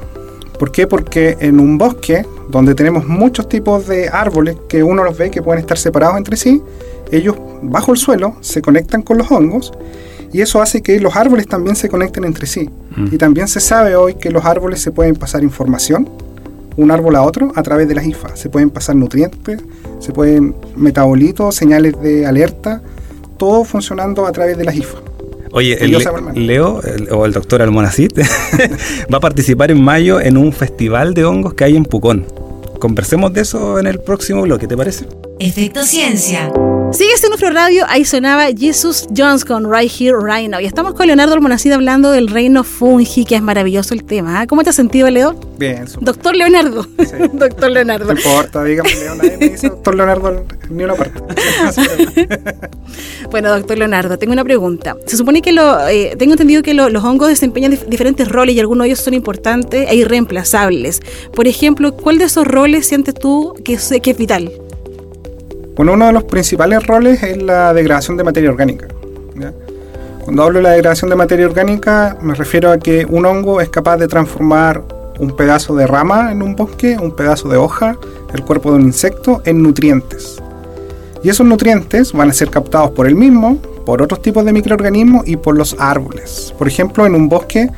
¿Por 0.59 0.73
qué? 0.73 0.87
Porque 0.87 1.37
en 1.41 1.59
un 1.59 1.79
bosque 1.79 2.27
donde 2.49 2.75
tenemos 2.75 3.07
muchos 3.07 3.49
tipos 3.49 3.87
de 3.87 4.09
árboles 4.09 4.57
que 4.69 4.83
uno 4.83 5.05
los 5.05 5.17
ve 5.17 5.31
que 5.31 5.43
pueden 5.43 5.61
estar 5.61 5.79
separados 5.79 6.17
entre 6.19 6.37
sí, 6.37 6.63
ellos 7.11 7.37
bajo 7.63 7.93
el 7.93 7.99
suelo 7.99 8.37
se 8.41 8.61
conectan 8.61 9.03
con 9.03 9.19
los 9.19 9.31
hongos 9.31 9.73
y 10.33 10.43
eso 10.43 10.61
hace 10.63 10.83
que 10.83 11.01
los 11.01 11.17
árboles 11.17 11.47
también 11.47 11.77
se 11.77 11.89
conecten 11.89 12.25
entre 12.25 12.47
sí. 12.47 12.71
Mm. 12.97 13.07
Y 13.13 13.19
también 13.19 13.49
se 13.49 13.61
sabe 13.61 13.97
hoy 13.97 14.15
que 14.15 14.31
los 14.31 14.45
árboles 14.45 14.81
se 14.81 14.93
pueden 14.93 15.17
pasar 15.17 15.43
información 15.43 16.09
un 16.77 16.91
árbol 16.91 17.17
a 17.17 17.23
otro 17.23 17.53
a 17.57 17.63
través 17.63 17.89
de 17.89 17.95
las 17.95 18.07
IFA. 18.07 18.37
Se 18.37 18.49
pueden 18.49 18.71
pasar 18.71 18.97
nutrientes, 18.97 19.61
se 19.99 20.13
pueden 20.13 20.55
metabolitos, 20.77 21.55
señales 21.55 22.01
de 22.01 22.27
alerta, 22.27 22.81
todo 23.37 23.65
funcionando 23.65 24.27
a 24.27 24.33
través 24.33 24.57
de 24.57 24.65
las 24.65 24.75
IFA. 24.75 24.99
Oye, 25.53 25.83
el 25.83 25.91
Le-. 25.93 26.41
Leo, 26.41 26.81
el- 26.83 27.09
o 27.13 27.27
el 27.27 27.33
doctor 27.33 27.61
Almonacid, 27.63 28.11
va 29.13 29.19
a 29.19 29.21
participar 29.21 29.71
en 29.71 29.83
mayo 29.83 30.21
en 30.21 30.37
un 30.37 30.53
festival 30.53 31.15
de 31.15 31.25
hongos 31.25 31.55
que 31.55 31.65
hay 31.65 31.77
en 31.77 31.85
Pucón. 31.85 32.25
Conversemos 32.79 33.33
de 33.33 33.43
eso 33.43 33.79
en 33.79 33.87
el 33.87 33.99
próximo 34.01 34.43
bloque, 34.43 34.67
¿te 34.67 34.77
parece? 34.77 35.07
Efecto 35.39 35.83
Ciencia. 35.85 36.51
Sigue 36.93 37.13
en 37.23 37.29
nuestro 37.29 37.51
radio, 37.51 37.85
ahí 37.89 38.05
sonaba 38.05 38.47
Jesus 38.57 39.07
Jones 39.17 39.45
con 39.45 39.71
Right 39.73 39.91
Here, 39.97 40.17
Right 40.21 40.51
Now. 40.51 40.61
Y 40.61 40.67
estamos 40.67 40.95
con 40.95 41.07
Leonardo 41.07 41.35
Almonacid 41.35 41.71
hablando 41.73 42.11
del 42.11 42.29
reino 42.29 42.65
fungi, 42.65 43.25
que 43.25 43.37
es 43.37 43.43
maravilloso 43.43 43.95
el 43.95 44.03
tema. 44.05 44.41
¿ah? 44.41 44.47
¿Cómo 44.47 44.65
te 44.65 44.71
has 44.71 44.77
sentido, 44.77 45.09
Leo? 45.09 45.35
Bien. 45.57 45.85
Doctor 46.01 46.35
Leonardo. 46.35 46.85
Doctor 47.33 47.71
Leonardo. 47.71 48.13
no 48.13 48.19
importa, 48.21 48.65
dígame, 48.65 48.91
Leo, 48.95 49.15
nadie 49.15 49.37
me 49.39 49.49
dice 49.51 49.69
doctor 49.69 49.95
Leonardo 49.95 50.45
ni 50.69 50.83
una 50.85 50.95
parte. 50.95 51.21
Bueno, 53.31 53.51
doctor 53.51 53.79
Leonardo, 53.79 54.19
tengo 54.19 54.33
una 54.33 54.43
pregunta. 54.43 54.97
Se 55.07 55.17
supone 55.17 55.41
que 55.41 55.53
lo, 55.53 55.87
eh, 55.87 56.17
tengo 56.19 56.33
entendido 56.33 56.63
que 56.65 56.75
lo- 56.75 56.91
los 56.91 57.05
hongos 57.05 57.29
desempeñan 57.29 57.73
dif- 57.73 57.87
diferentes 57.87 58.27
roles 58.29 58.57
y 58.57 58.61
algunos 58.61 58.85
de 58.85 58.89
ellos 58.89 58.99
son 59.01 59.15
importantes 59.15 59.87
e 59.89 59.95
irreemplazables. 59.95 61.01
Por 61.33 61.47
ejemplo, 61.47 61.95
¿cuál 61.97 62.19
de 62.19 62.25
esos 62.25 62.45
roles 62.45 62.89
sientes 62.89 63.15
tú 63.15 63.55
que 63.65 63.75
es, 63.75 63.95
que 64.03 64.11
es 64.11 64.17
vital? 64.19 64.51
Bueno, 65.81 65.95
uno 65.95 66.09
de 66.09 66.13
los 66.13 66.25
principales 66.25 66.87
roles 66.87 67.23
es 67.23 67.43
la 67.43 67.73
degradación 67.73 68.19
de 68.19 68.23
materia 68.23 68.51
orgánica. 68.51 68.87
Cuando 70.23 70.43
hablo 70.43 70.59
de 70.59 70.63
la 70.63 70.73
degradación 70.73 71.09
de 71.09 71.17
materia 71.17 71.47
orgánica, 71.47 72.19
me 72.21 72.35
refiero 72.35 72.71
a 72.71 72.79
que 72.79 73.07
un 73.09 73.25
hongo 73.25 73.63
es 73.63 73.71
capaz 73.71 73.97
de 73.97 74.07
transformar 74.07 74.83
un 75.19 75.35
pedazo 75.35 75.75
de 75.75 75.87
rama 75.87 76.33
en 76.33 76.43
un 76.43 76.55
bosque, 76.55 76.99
un 77.01 77.17
pedazo 77.17 77.49
de 77.49 77.57
hoja, 77.57 77.97
el 78.35 78.45
cuerpo 78.45 78.73
de 78.73 78.77
un 78.77 78.83
insecto, 78.83 79.41
en 79.47 79.63
nutrientes. 79.63 80.37
Y 81.23 81.31
esos 81.31 81.47
nutrientes 81.47 82.13
van 82.13 82.29
a 82.29 82.35
ser 82.35 82.51
captados 82.51 82.91
por 82.91 83.07
él 83.07 83.15
mismo, 83.15 83.57
por 83.87 84.03
otros 84.03 84.21
tipos 84.21 84.45
de 84.45 84.53
microorganismos 84.53 85.27
y 85.27 85.37
por 85.37 85.57
los 85.57 85.75
árboles. 85.79 86.55
Por 86.59 86.69
ejemplo, 86.69 87.07
en 87.07 87.15
un 87.15 87.27
bosque, 87.27 87.71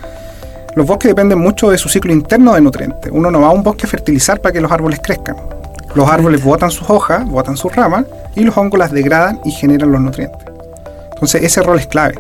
los 0.75 0.85
bosques 0.89 1.09
dependen 1.09 1.39
mucho 1.39 1.71
de 1.71 1.79
su 1.79 1.89
ciclo 1.89 2.13
interno 2.13 2.55
de 2.55 2.63
nutrientes. 2.63 3.13
Uno 3.15 3.31
no 3.31 3.43
va 3.43 3.47
a 3.47 3.53
un 3.53 3.63
bosque 3.63 3.87
a 3.87 3.89
fertilizar 3.89 4.41
para 4.41 4.53
que 4.53 4.61
los 4.61 4.73
árboles 4.73 4.99
crezcan. 5.01 5.37
Los 5.95 6.09
árboles 6.09 6.43
botan 6.43 6.71
sus 6.71 6.89
hojas, 6.89 7.29
botan 7.29 7.57
sus 7.57 7.75
ramas 7.75 8.07
y 8.35 8.45
los 8.45 8.57
hongos 8.57 8.79
las 8.79 8.93
degradan 8.93 9.41
y 9.45 9.51
generan 9.51 9.93
los 9.93 10.01
nutrientes. 10.01 10.41
Entonces 11.15 11.43
ese 11.43 11.63
rol 11.63 11.79
es 11.79 11.87
clave. 11.87 12.15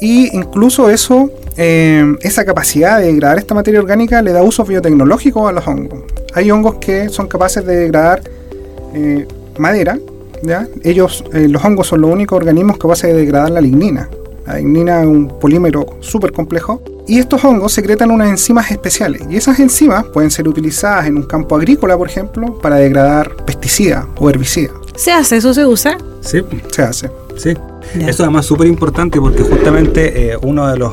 Y 0.00 0.34
incluso 0.36 0.90
eso, 0.90 1.30
eh, 1.56 2.04
esa 2.22 2.44
capacidad 2.44 2.98
de 2.98 3.06
degradar 3.06 3.38
esta 3.38 3.54
materia 3.54 3.80
orgánica 3.80 4.22
le 4.22 4.32
da 4.32 4.42
usos 4.42 4.66
biotecnológicos 4.66 5.48
a 5.48 5.52
los 5.52 5.66
hongos. 5.66 6.00
Hay 6.34 6.50
hongos 6.50 6.76
que 6.76 7.08
son 7.08 7.26
capaces 7.26 7.64
de 7.66 7.76
degradar 7.76 8.22
eh, 8.94 9.26
madera. 9.58 9.98
¿ya? 10.42 10.66
Ellos, 10.84 11.24
eh, 11.32 11.48
los 11.48 11.64
hongos 11.64 11.88
son 11.88 12.00
los 12.00 12.10
únicos 12.10 12.36
organismos 12.36 12.78
capaces 12.78 13.12
de 13.12 13.18
degradar 13.18 13.50
la 13.50 13.60
lignina. 13.60 14.08
La 14.46 14.56
lignina 14.56 15.00
es 15.00 15.06
un 15.06 15.28
polímero 15.40 15.98
súper 16.00 16.32
complejo. 16.32 16.80
Y 17.08 17.18
estos 17.18 17.42
hongos 17.44 17.72
secretan 17.72 18.10
unas 18.10 18.28
enzimas 18.28 18.70
especiales. 18.70 19.22
Y 19.30 19.36
esas 19.36 19.58
enzimas 19.60 20.04
pueden 20.04 20.30
ser 20.30 20.46
utilizadas 20.46 21.06
en 21.06 21.16
un 21.16 21.22
campo 21.24 21.56
agrícola, 21.56 21.96
por 21.96 22.08
ejemplo, 22.08 22.58
para 22.60 22.76
degradar 22.76 23.34
pesticidas 23.46 24.04
o 24.18 24.28
herbicidas. 24.30 24.72
¿Se 24.94 25.10
hace? 25.12 25.38
¿Eso 25.38 25.54
se 25.54 25.64
usa? 25.66 25.96
Sí, 26.20 26.42
Se 26.70 26.82
hace. 26.82 27.10
sí. 27.36 27.54
Ya. 27.98 28.08
Eso 28.10 28.24
además 28.24 28.44
es 28.44 28.48
súper 28.48 28.66
importante 28.66 29.18
porque 29.18 29.42
justamente 29.42 30.32
eh, 30.32 30.36
uno, 30.42 30.70
de 30.70 30.76
los, 30.76 30.92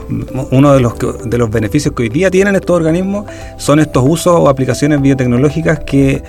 uno 0.51 0.71
de, 0.73 0.79
los, 0.79 0.93
que- 0.95 1.11
de 1.25 1.37
los 1.37 1.49
beneficios 1.51 1.93
que 1.93 2.03
hoy 2.03 2.09
día 2.09 2.31
tienen 2.31 2.55
estos 2.55 2.73
organismos 2.77 3.25
son 3.57 3.81
estos 3.81 4.01
usos 4.07 4.33
o 4.33 4.47
aplicaciones 4.47 5.01
biotecnológicas 5.01 5.79
que 5.81 6.23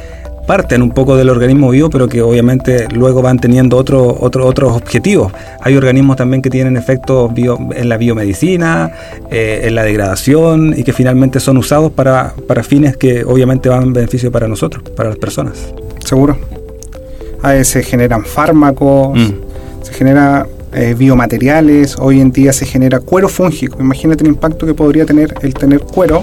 parten 0.46 0.80
un 0.82 0.90
poco 0.90 1.16
del 1.16 1.28
organismo 1.28 1.70
vivo, 1.70 1.90
pero 1.90 2.09
que 2.09 2.22
obviamente 2.22 2.87
luego 2.94 3.20
van 3.22 3.38
teniendo 3.38 3.76
otro, 3.76 4.16
otro- 4.20 4.46
otros 4.46 4.72
objetivos. 4.76 5.32
Hay 5.61 5.76
organismos 5.76 6.16
también 6.16 6.40
que 6.42 6.50
tienen 6.50 6.76
efectos 6.76 7.32
bio- 7.35 7.59
en 7.74 7.88
la 7.88 7.96
biomedicina, 7.96 8.92
eh, 9.30 9.62
en 9.64 9.74
la 9.74 9.82
degradación 9.82 10.74
y 10.76 10.85
que 10.85 10.92
finalmente 10.92 11.40
son 11.40 11.56
usados 11.56 11.90
para, 11.92 12.32
para 12.46 12.62
fines 12.62 12.96
que 12.96 13.24
obviamente 13.24 13.68
van 13.68 13.82
en 13.82 13.92
beneficio 13.92 14.30
para 14.30 14.46
nosotros, 14.48 14.82
para 14.96 15.09
las 15.11 15.18
personas. 15.18 15.59
Seguro. 16.04 16.37
Ahí 17.42 17.64
se 17.64 17.82
generan 17.82 18.24
fármacos, 18.24 19.16
Mm. 19.18 19.30
se 19.82 19.92
genera 19.94 20.46
eh, 20.72 20.94
biomateriales, 20.98 21.96
hoy 21.98 22.20
en 22.20 22.32
día 22.32 22.52
se 22.52 22.66
genera 22.66 23.00
cuero 23.00 23.28
fúngico. 23.28 23.78
Imagínate 23.80 24.24
el 24.24 24.28
impacto 24.30 24.66
que 24.66 24.74
podría 24.74 25.06
tener 25.06 25.32
el 25.40 25.54
tener 25.54 25.80
cuero 25.80 26.22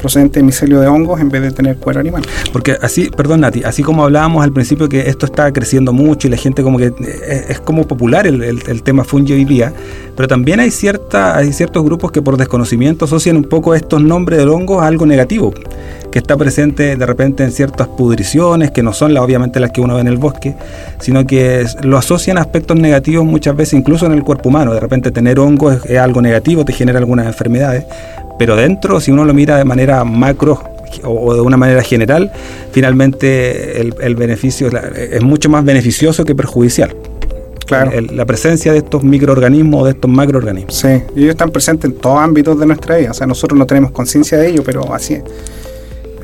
procedente 0.00 0.40
de 0.40 0.44
micelio 0.44 0.80
de 0.80 0.86
hongos 0.88 1.20
en 1.20 1.28
vez 1.28 1.42
de 1.42 1.50
tener 1.52 1.76
cuero 1.76 2.00
animal. 2.00 2.22
Porque 2.52 2.76
así, 2.80 3.10
perdón 3.16 3.40
Nati, 3.40 3.62
así 3.64 3.82
como 3.82 4.04
hablábamos 4.04 4.42
al 4.42 4.52
principio 4.52 4.88
que 4.88 5.08
esto 5.08 5.26
está 5.26 5.52
creciendo 5.52 5.92
mucho 5.92 6.26
y 6.26 6.30
la 6.30 6.36
gente 6.36 6.62
como 6.62 6.78
que 6.78 6.86
eh, 6.86 7.44
es, 7.48 7.60
como 7.60 7.86
popular 7.86 8.26
el, 8.26 8.42
el- 8.42 8.82
tema 8.82 9.04
fungi 9.04 9.34
hoy 9.34 9.44
día, 9.44 9.72
pero 10.16 10.26
también 10.26 10.58
hay 10.58 10.70
cierta, 10.70 11.36
hay 11.36 11.52
ciertos 11.52 11.84
grupos 11.84 12.10
que 12.12 12.22
por 12.22 12.36
desconocimiento 12.38 13.04
asocian 13.04 13.36
un 13.36 13.44
poco 13.44 13.74
estos 13.74 14.02
nombres 14.02 14.38
de 14.38 14.46
hongos 14.46 14.82
a 14.82 14.86
algo 14.86 15.04
negativo, 15.04 15.52
que 16.10 16.18
está 16.18 16.36
presente 16.36 16.96
de 16.96 17.06
repente 17.06 17.44
en 17.44 17.52
ciertas 17.52 17.88
pudriciones, 17.88 18.70
que 18.70 18.82
no 18.82 18.92
son 18.94 19.12
las, 19.14 19.22
obviamente 19.22 19.60
las 19.60 19.70
que 19.70 19.80
uno 19.82 19.94
ve 19.96 20.00
en 20.00 20.08
el 20.08 20.16
bosque, 20.16 20.56
sino 20.98 21.26
que 21.26 21.64
lo 21.82 21.98
asocian 21.98 22.38
a 22.38 22.40
aspectos 22.40 22.78
negativos 22.78 23.24
muchas 23.26 23.54
veces 23.54 23.74
incluso 23.74 24.06
en 24.06 24.12
el 24.12 24.22
cuerpo 24.24 24.48
humano. 24.48 24.72
De 24.72 24.80
repente 24.80 25.10
tener 25.10 25.38
hongos 25.38 25.84
es 25.84 25.98
algo 25.98 26.22
negativo, 26.22 26.64
te 26.64 26.72
genera 26.72 26.98
algunas 26.98 27.26
enfermedades, 27.26 27.84
pero 28.40 28.56
dentro, 28.56 28.98
si 29.00 29.10
uno 29.10 29.26
lo 29.26 29.34
mira 29.34 29.58
de 29.58 29.66
manera 29.66 30.02
macro 30.02 30.62
o, 31.04 31.34
de 31.34 31.42
una 31.42 31.58
manera 31.58 31.82
general, 31.82 32.32
finalmente 32.72 33.82
el, 33.82 33.94
el 34.00 34.16
beneficio 34.16 34.68
es, 34.68 35.22
mucho 35.22 35.50
más 35.50 35.62
beneficioso 35.62 36.24
que 36.24 36.34
perjudicial. 36.34 36.96
Claro. 37.66 37.90
El- 37.92 38.16
la 38.16 38.24
presencia 38.24 38.72
de 38.72 38.78
estos 38.78 39.04
microorganismos 39.04 39.82
o 39.82 39.84
de 39.84 39.90
estos 39.90 40.10
macroorganismos. 40.10 40.74
Sí, 40.74 40.88
y 41.14 41.18
ellos 41.18 41.32
están 41.32 41.50
presentes 41.50 41.90
en 41.90 41.98
todos 41.98 42.18
ámbitos 42.18 42.58
de 42.58 42.64
nuestra 42.64 42.96
vida. 42.96 43.10
O 43.10 43.14
sea, 43.14 43.26
nosotros 43.26 43.58
no 43.58 43.66
tenemos 43.66 43.90
conciencia 43.90 44.38
de 44.38 44.48
ello, 44.48 44.62
pero 44.64 44.94
así 44.94 45.12
es. 45.16 45.22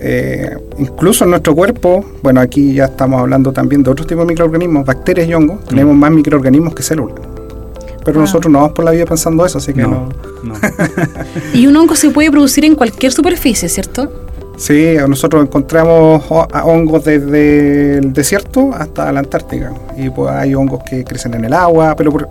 Eh, 0.00 0.56
incluso 0.78 1.24
en 1.24 1.30
nuestro 1.32 1.54
cuerpo, 1.54 2.02
bueno, 2.22 2.40
aquí 2.40 2.72
ya 2.72 2.86
estamos 2.86 3.20
hablando 3.20 3.52
también 3.52 3.82
de 3.82 3.90
otros 3.90 4.06
tipos 4.06 4.24
de 4.24 4.28
microorganismos, 4.32 4.86
bacterias 4.86 5.28
y 5.28 5.34
hongos, 5.34 5.66
tenemos 5.66 5.94
más 5.94 6.10
microorganismos 6.12 6.74
que 6.74 6.82
células. 6.82 7.16
Pero 8.06 8.20
Ah. 8.20 8.22
nosotros 8.22 8.50
no 8.50 8.60
vamos 8.60 8.72
por 8.72 8.84
la 8.86 8.92
vida 8.92 9.04
pensando 9.04 9.44
eso, 9.44 9.58
así 9.58 9.74
que 9.74 9.82
no. 9.82 10.08
no. 10.42 10.54
Y 11.52 11.66
un 11.66 11.76
hongo 11.76 11.94
se 11.96 12.08
puede 12.10 12.30
producir 12.30 12.64
en 12.64 12.74
cualquier 12.76 13.12
superficie, 13.12 13.68
¿cierto? 13.68 14.10
Sí, 14.56 14.94
nosotros 15.06 15.42
encontramos 15.42 16.24
hongos 16.64 17.04
desde 17.04 17.98
el 17.98 18.12
desierto 18.14 18.70
hasta 18.72 19.12
la 19.12 19.20
Antártica. 19.20 19.72
Y 19.98 20.08
pues 20.08 20.30
hay 20.30 20.54
hongos 20.54 20.82
que 20.88 21.04
crecen 21.04 21.34
en 21.34 21.44
el 21.44 21.52
agua, 21.52 21.94
pero 21.94 22.10
por- 22.10 22.28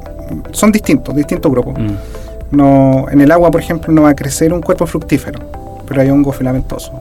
son 0.52 0.72
distintos, 0.72 1.16
distintos 1.16 1.52
grupos. 1.52 1.76
Mm. 1.78 2.56
No, 2.58 3.06
en 3.12 3.22
el 3.22 3.32
agua, 3.32 3.52
por 3.52 3.62
ejemplo, 3.62 3.94
no 3.94 4.04
va 4.04 4.10
a 4.10 4.16
crecer 4.16 4.54
un 4.54 4.62
cuerpo 4.62 4.88
fructífero, 4.88 5.40
pero 5.88 6.02
hay 6.02 6.10
hongos 6.10 6.36
filamentosos. 6.38 6.92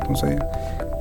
Entonces, 0.00 0.38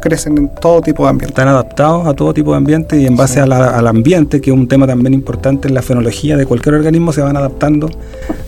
crecen 0.03 0.37
en 0.37 0.49
todo 0.55 0.81
tipo 0.81 1.03
de 1.03 1.09
ambiente. 1.11 1.31
Están 1.31 1.47
adaptados 1.47 2.05
a 2.07 2.13
todo 2.13 2.33
tipo 2.33 2.51
de 2.51 2.57
ambiente 2.57 2.97
y 2.99 3.05
en 3.07 3.15
base 3.15 3.35
Sí. 3.35 3.39
a 3.39 3.45
la- 3.45 3.69
al 3.77 3.87
ambiente, 3.87 4.41
que 4.41 4.51
es 4.51 4.55
un 4.55 4.67
tema 4.67 4.85
también 4.85 5.13
importante 5.13 5.67
en 5.69 5.73
la 5.73 5.81
fenología 5.81 6.35
de 6.37 6.45
cualquier 6.45 6.75
organismo, 6.75 7.13
se 7.13 7.21
van 7.21 7.37
adaptando 7.37 7.89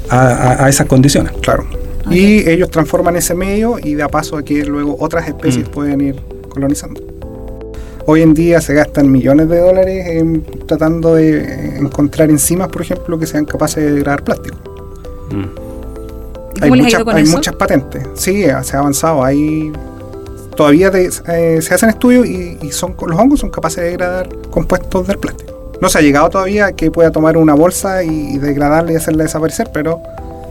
a, 0.10 0.20
a- 0.20 0.66
a 0.66 0.70
esas 0.70 0.88
condiciones. 0.88 1.32
Claro. 1.42 1.66
Y 2.12 2.48
ellos 2.48 2.70
transforman 2.70 3.16
ese 3.16 3.34
medio 3.34 3.78
y 3.82 3.96
da 3.96 4.10
paso 4.10 4.38
a 4.38 4.44
que 4.44 4.64
luego 4.66 4.96
otras 5.00 5.28
especies 5.28 5.68
Mm. 5.68 5.72
pueden 5.72 6.02
ir 6.02 6.16
colonizando. 6.50 7.02
Hoy 8.08 8.22
en 8.22 8.36
día 8.36 8.62
se 8.62 8.76
gastan 8.76 9.12
millones 9.12 9.50
de 9.50 9.58
dólares 9.60 10.06
en 10.08 10.44
tratando 10.68 11.16
de 11.16 11.78
encontrar 11.80 12.30
enzimas, 12.30 12.68
por 12.68 12.84
ejemplo, 12.84 13.18
que 13.18 13.26
sean 13.26 13.46
capaces 13.46 13.84
de 13.84 13.94
degradar 13.94 14.24
plástico. 14.24 14.58
Mm. 15.32 15.66
Hay, 16.62 16.72
hay 16.72 17.26
muchas 17.26 17.56
patentes, 17.56 18.04
sí, 18.14 18.44
se 18.64 18.76
ha 18.76 18.80
avanzado. 18.80 19.24
Hay 19.24 19.72
todavía 20.56 20.92
eh, 20.94 21.62
se 21.62 21.74
hacen 21.74 21.90
estudios 21.90 22.26
y, 22.26 22.72
son 22.72 22.96
los 23.06 23.20
hongos 23.20 23.40
son 23.40 23.50
capaces 23.50 23.84
de 23.84 23.90
degradar 23.90 24.30
compuestos 24.50 25.08
del 25.08 25.18
plástico. 25.18 25.78
No 25.82 25.90
se 25.90 26.00
ha 26.00 26.02
llegado 26.02 26.30
todavía 26.30 26.68
a 26.68 26.72
que 26.72 26.90
pueda 26.90 27.12
tomar 27.12 27.38
una 27.38 27.54
bolsa 27.54 28.04
y, 28.04 28.38
degradarla 28.38 28.94
y 28.94 28.96
hacerla 28.96 29.24
desaparecer, 29.24 29.70
pero 29.74 30.02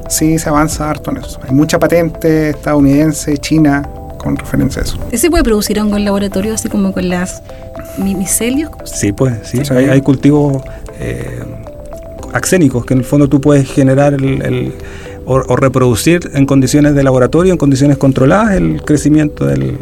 sí 0.08 0.38
se 0.38 0.48
avanza 0.48 0.90
harto 0.90 1.10
en 1.10 1.18
eso. 1.18 1.40
Hay 1.42 1.54
mucha 1.54 1.78
patente 1.78 2.50
estadounidense, 2.50 3.38
china, 3.38 3.88
con 4.18 4.36
referencia 4.36 4.82
a 4.82 4.84
eso. 4.84 4.98
¿Se 5.12 5.30
puede 5.30 5.42
producir 5.42 5.80
hongo 5.80 5.96
en 5.96 6.04
laboratorio 6.04 6.54
así 6.54 6.68
como 6.68 6.92
con 6.92 7.08
las 7.08 7.42
micelios? 7.98 8.70
Sí, 8.84 9.12
pues, 9.12 9.34
sí. 9.44 9.60
Hay, 9.72 10.00
cultivos 10.02 10.62
eh, 11.00 11.42
axénicos 12.32 12.84
que 12.84 12.94
en 12.94 13.00
el 13.00 13.04
fondo 13.04 13.28
tú 13.28 13.40
puedes 13.40 13.70
generar 13.70 14.14
el 14.14 14.74
o, 15.26 15.56
reproducir 15.56 16.30
en 16.34 16.46
condiciones 16.46 16.94
de 16.94 17.02
laboratorio, 17.02 17.52
en 17.52 17.58
condiciones 17.58 17.98
controladas, 17.98 18.54
el 18.54 18.82
crecimiento 18.82 19.46
del... 19.46 19.78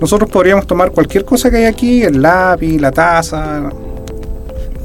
Nosotros 0.00 0.28
podríamos 0.28 0.66
tomar 0.66 0.90
cualquier 0.90 1.24
cosa 1.24 1.50
que 1.50 1.58
hay 1.58 1.64
aquí, 1.64 2.02
el 2.02 2.20
lápiz, 2.20 2.78
la 2.78 2.90
taza, 2.90 3.70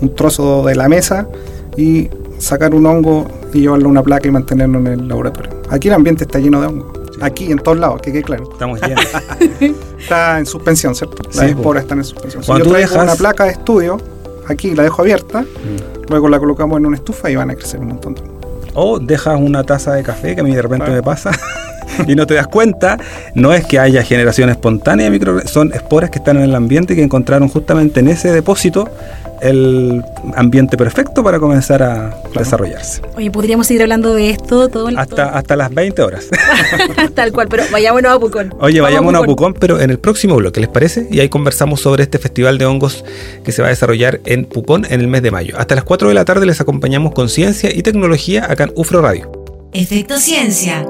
un 0.02 0.16
trozo 0.16 0.64
de 0.66 0.76
la 0.76 0.88
mesa 0.88 1.28
y 1.76 2.10
sacar 2.38 2.74
un 2.74 2.86
hongo 2.86 3.28
y 3.54 3.62
llevarlo 3.62 3.88
a 3.88 3.92
una 3.92 4.04
placa 4.04 4.28
y 4.28 4.32
mantenerlo 4.32 4.80
en 4.80 4.88
el 4.88 5.08
laboratorio. 5.08 5.52
Aquí 5.70 5.88
el 5.88 5.96
ambiente 5.96 6.24
está 6.24 6.40
lleno 6.40 6.62
de 6.62 6.68
hongo. 6.68 6.94
Aquí, 7.22 7.52
en 7.52 7.60
todos 7.60 7.78
lados, 7.78 8.02
que 8.02 8.14
quede 8.14 8.24
claro. 8.24 8.50
Estamos 8.50 8.80
llenos. 8.82 9.06
está 10.00 10.40
en 10.40 10.46
suspensión, 10.46 10.96
¿cierto? 10.96 11.18
Las 11.36 11.50
esporas 11.50 11.84
están 11.84 11.98
en 11.98 12.06
suspensión. 12.06 12.44
Si 12.44 12.52
yo 12.52 12.64
traigo 12.64 13.02
una 13.02 13.16
placa 13.16 13.44
de 13.44 13.52
estudio, 13.52 13.98
aquí 14.48 14.74
la 14.74 14.84
dejo 14.84 15.02
abierta, 15.02 15.42
mm. 15.42 16.10
luego 16.10 16.30
la 16.30 16.40
colocamos 16.40 16.78
en 16.78 16.86
una 16.86 16.96
estufa 16.96 17.30
y 17.30 17.36
van 17.36 17.50
a 17.50 17.56
crecer 17.56 17.82
un 17.82 17.90
montón 17.90 18.16
de 18.16 18.22
o 18.74 19.00
dejas 19.00 19.40
una 19.40 19.64
taza 19.64 19.94
de 19.94 20.04
café, 20.04 20.36
que 20.36 20.42
a 20.42 20.44
mí 20.44 20.54
de 20.54 20.62
repente 20.62 20.90
me 20.92 21.02
pasa, 21.02 21.32
y 22.08 22.16
no 22.16 22.26
te 22.28 22.36
das 22.36 22.48
cuenta, 22.48 22.98
no 23.34 23.54
es 23.54 23.66
que 23.66 23.80
haya 23.80 24.04
generación 24.04 24.50
espontánea 24.50 25.06
de 25.06 25.12
micro, 25.12 25.40
son 25.48 25.74
esporas 25.74 26.10
que 26.10 26.20
están 26.20 26.38
en 26.38 26.44
el 26.44 26.56
ambiente 26.56 26.94
y 26.94 26.96
que 26.96 27.04
encontraron 27.04 27.50
justamente 27.50 28.00
en 28.00 28.08
ese 28.08 28.32
depósito 28.32 28.90
el 29.42 30.04
ambiente 30.36 30.78
perfecto 30.78 31.24
para 31.24 31.40
comenzar 31.40 31.84
a 31.84 32.16
desarrollarse. 32.36 33.02
Oye, 33.16 33.32
podríamos 33.32 33.68
seguir 33.68 33.82
hablando 33.84 34.14
de 34.14 34.32
esto 34.32 34.70
todo 34.70 34.90
hasta, 34.98 35.30
hasta 35.30 35.56
las 35.56 35.74
20 35.74 36.02
horas. 36.02 36.28
Tal 37.14 37.32
cual, 37.32 37.48
pero 37.50 37.64
vayámonos 37.72 38.12
a 38.12 38.20
Pucón. 38.20 38.54
Oye, 38.60 38.82
vayámonos 38.82 39.24
a 39.24 39.26
Pucón. 39.26 39.54
pero 39.54 39.80
en 39.80 39.90
el 39.90 40.00
próximo 40.00 40.36
bloque, 40.36 40.60
¿les 40.60 40.70
parece? 40.70 41.08
Y 41.12 41.20
ahí 41.20 41.30
conversamos 41.30 41.82
sobre 41.82 42.04
este 42.04 42.18
festival 42.20 42.58
de 42.58 42.66
hongos 42.66 43.04
que 43.44 43.52
se 43.52 43.62
va 43.62 43.68
a 43.68 43.72
desarrollar 43.72 44.20
en 44.26 44.46
Pucón 44.46 44.86
en 44.86 45.00
el 45.02 45.08
mes 45.08 45.22
de 45.22 45.32
mayo. 45.32 45.56
Hasta 45.58 45.76
las 45.76 45.84
4 45.84 46.08
de 46.10 46.14
la 46.14 46.26
tarde 46.26 46.46
les 46.46 46.62
acompañamos 46.62 47.14
con 47.14 47.30
ciencia 47.30 47.70
y 47.74 47.82
tecnología 47.82 48.46
acá 48.50 48.66
en 48.66 48.74
UFRO 48.76 49.02
Radio. 49.02 49.32
Efecto 49.72 50.18
Ciencia. 50.18 50.86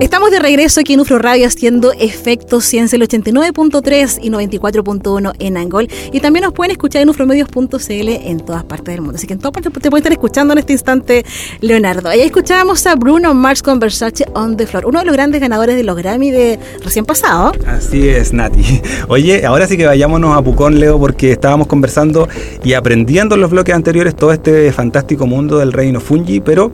Estamos 0.00 0.30
de 0.30 0.38
regreso 0.38 0.80
aquí 0.80 0.94
en 0.94 1.00
UFRO 1.00 1.18
Radio 1.18 1.46
haciendo 1.46 1.92
Efecto 1.92 2.62
Ciencia 2.62 2.96
el 2.96 3.02
89.3 3.02 4.18
y 4.22 4.30
94.1 4.30 5.34
en 5.38 5.58
Angol. 5.58 5.88
Y 6.10 6.20
también 6.20 6.44
nos 6.44 6.54
pueden 6.54 6.70
escuchar 6.70 7.02
en 7.02 7.10
ufromedios.cl 7.10 8.08
en 8.08 8.40
todas 8.40 8.64
partes 8.64 8.94
del 8.94 9.02
mundo. 9.02 9.16
Así 9.16 9.26
que 9.26 9.34
en 9.34 9.40
todas 9.40 9.52
partes 9.52 9.70
te 9.70 9.90
pueden 9.90 10.00
estar 10.00 10.12
escuchando 10.12 10.54
en 10.54 10.58
este 10.58 10.72
instante, 10.72 11.26
Leonardo. 11.60 12.08
Ahí 12.08 12.22
escuchábamos 12.22 12.86
a 12.86 12.94
Bruno 12.94 13.34
Mars 13.34 13.62
con 13.62 13.78
Versace 13.78 14.24
on 14.32 14.56
the 14.56 14.66
Floor, 14.66 14.86
uno 14.86 15.00
de 15.00 15.04
los 15.04 15.14
grandes 15.14 15.38
ganadores 15.38 15.76
de 15.76 15.84
los 15.84 15.98
Grammy 15.98 16.30
de 16.30 16.58
recién 16.82 17.04
pasado. 17.04 17.52
Así 17.66 18.08
es, 18.08 18.32
Nati. 18.32 18.80
Oye, 19.08 19.44
ahora 19.44 19.66
sí 19.66 19.76
que 19.76 19.84
vayámonos 19.84 20.34
a 20.34 20.40
Pucón, 20.40 20.80
Leo, 20.80 20.98
porque 20.98 21.30
estábamos 21.30 21.66
conversando 21.66 22.26
y 22.64 22.72
aprendiendo 22.72 23.34
en 23.34 23.42
los 23.42 23.50
bloques 23.50 23.74
anteriores 23.74 24.16
todo 24.16 24.32
este 24.32 24.72
fantástico 24.72 25.26
mundo 25.26 25.58
del 25.58 25.74
reino 25.74 26.00
fungi, 26.00 26.40
pero 26.40 26.72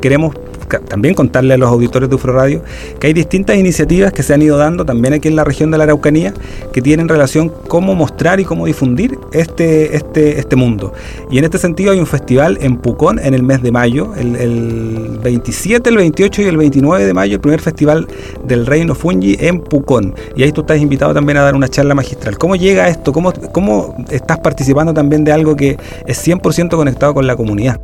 queremos 0.00 0.32
también 0.68 1.14
contarle 1.14 1.54
a 1.54 1.58
los 1.58 1.68
auditores 1.68 2.08
de 2.08 2.14
UFRO 2.14 2.32
Radio 2.32 2.62
que 3.00 3.08
hay 3.08 3.12
distintas 3.12 3.56
iniciativas 3.56 4.12
que 4.12 4.22
se 4.22 4.34
han 4.34 4.42
ido 4.42 4.56
dando 4.56 4.84
también 4.84 5.14
aquí 5.14 5.28
en 5.28 5.36
la 5.36 5.44
región 5.44 5.70
de 5.70 5.78
la 5.78 5.84
Araucanía 5.84 6.34
que 6.72 6.82
tienen 6.82 7.08
relación 7.08 7.52
cómo 7.68 7.94
mostrar 7.94 8.40
y 8.40 8.44
cómo 8.44 8.66
difundir 8.66 9.18
este, 9.32 9.96
este, 9.96 10.38
este 10.38 10.56
mundo. 10.56 10.92
Y 11.30 11.38
en 11.38 11.44
este 11.44 11.58
sentido 11.58 11.92
hay 11.92 11.98
un 11.98 12.06
festival 12.06 12.58
en 12.60 12.76
Pucón 12.76 13.18
en 13.18 13.34
el 13.34 13.42
mes 13.42 13.62
de 13.62 13.72
mayo, 13.72 14.14
el, 14.14 15.18
27, 15.22 15.90
el 15.90 15.96
28 15.96 16.42
y 16.42 16.44
el 16.44 16.56
29 16.56 17.04
de 17.04 17.14
mayo, 17.14 17.34
el 17.34 17.40
primer 17.40 17.60
festival 17.60 18.06
del 18.44 18.66
Reino 18.66 18.94
Fungi 18.94 19.36
en 19.40 19.60
Pucón. 19.60 20.14
Y 20.36 20.42
ahí 20.42 20.52
tú 20.52 20.62
estás 20.62 20.78
invitado 20.78 21.14
también 21.14 21.38
a 21.38 21.42
dar 21.42 21.54
una 21.54 21.68
charla 21.68 21.94
magistral. 21.94 22.38
¿Cómo 22.38 22.56
llega 22.56 22.88
esto? 22.88 23.12
¿Cómo, 23.12 23.32
cómo 23.52 23.96
estás 24.10 24.38
participando 24.38 24.94
también 24.94 25.24
de 25.24 25.32
algo 25.32 25.56
que 25.56 25.76
es 26.06 26.26
100% 26.26 26.70
conectado 26.70 27.14
con 27.14 27.26
la 27.26 27.36
comunidad? 27.36 27.80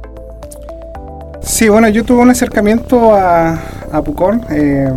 Sí, 1.44 1.68
bueno, 1.68 1.88
yo 1.90 2.04
tuve 2.04 2.22
un 2.22 2.30
acercamiento 2.30 3.14
a, 3.14 3.60
a 3.92 4.02
Pucón. 4.02 4.44
Eh, 4.50 4.90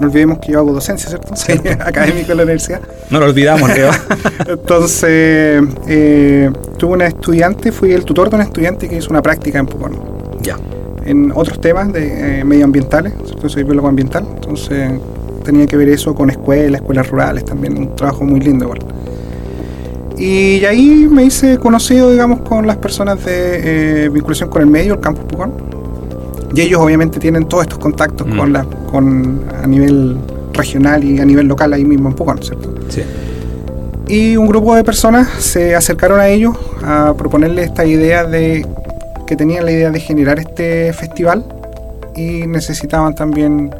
no 0.00 0.06
olvidemos 0.06 0.38
que 0.38 0.52
yo 0.52 0.60
hago 0.60 0.72
docencia, 0.72 1.08
¿cierto? 1.08 1.34
Soy 1.34 1.60
académico 1.80 2.30
en 2.30 2.36
la 2.36 2.44
universidad. 2.44 2.80
No 3.10 3.18
lo 3.18 3.26
olvidamos, 3.26 3.68
Leo. 3.74 3.90
Entonces, 4.46 5.62
eh, 5.88 6.50
tuve 6.78 6.92
una 6.92 7.06
estudiante, 7.06 7.72
fui 7.72 7.92
el 7.92 8.04
tutor 8.04 8.30
de 8.30 8.36
una 8.36 8.44
estudiante 8.44 8.88
que 8.88 8.96
hizo 8.96 9.10
una 9.10 9.22
práctica 9.22 9.58
en 9.58 9.66
Pucón. 9.66 10.00
Ya. 10.40 10.56
En 11.04 11.32
otros 11.34 11.60
temas 11.60 11.92
de 11.92 12.40
eh, 12.40 12.44
medioambientales, 12.44 13.12
¿cierto? 13.24 13.48
soy 13.48 13.64
biólogo 13.64 13.88
ambiental, 13.88 14.24
entonces 14.34 14.88
tenía 15.44 15.66
que 15.66 15.76
ver 15.76 15.88
eso 15.88 16.14
con 16.14 16.30
escuelas, 16.30 16.80
escuelas 16.80 17.10
rurales, 17.10 17.44
también 17.44 17.76
un 17.76 17.96
trabajo 17.96 18.24
muy 18.24 18.38
lindo 18.38 18.66
igual. 18.66 18.78
Y 20.16 20.64
ahí 20.64 21.08
me 21.10 21.24
hice 21.24 21.58
conocido, 21.58 22.12
digamos, 22.12 22.42
con 22.42 22.68
las 22.68 22.76
personas 22.76 23.24
de 23.24 24.08
vinculación 24.12 24.48
con 24.48 24.62
el 24.62 24.68
medio, 24.68 24.94
el 24.94 25.00
campus 25.00 25.24
Pucón 25.24 25.71
y 26.54 26.60
ellos 26.60 26.80
obviamente 26.80 27.18
tienen 27.18 27.46
todos 27.46 27.64
estos 27.64 27.78
contactos 27.78 28.26
con 28.36 28.50
mm. 28.50 28.52
la, 28.52 28.64
con, 28.90 29.44
a 29.62 29.66
nivel 29.66 30.18
regional 30.52 31.02
y 31.02 31.18
a 31.18 31.24
nivel 31.24 31.46
local 31.46 31.72
ahí 31.72 31.84
mismo 31.84 32.08
en 32.08 32.14
Pucón, 32.14 32.42
¿cierto? 32.42 32.74
Sí. 32.88 33.02
Y 34.08 34.36
un 34.36 34.46
grupo 34.46 34.74
de 34.74 34.84
personas 34.84 35.28
se 35.38 35.74
acercaron 35.74 36.20
a 36.20 36.28
ellos 36.28 36.56
a 36.84 37.14
proponerle 37.16 37.62
esta 37.62 37.84
idea 37.86 38.24
de 38.24 38.66
que 39.26 39.36
tenían 39.36 39.64
la 39.64 39.72
idea 39.72 39.90
de 39.90 40.00
generar 40.00 40.38
este 40.38 40.92
festival 40.92 41.44
y 42.14 42.46
necesitaban 42.46 43.14
también 43.14 43.74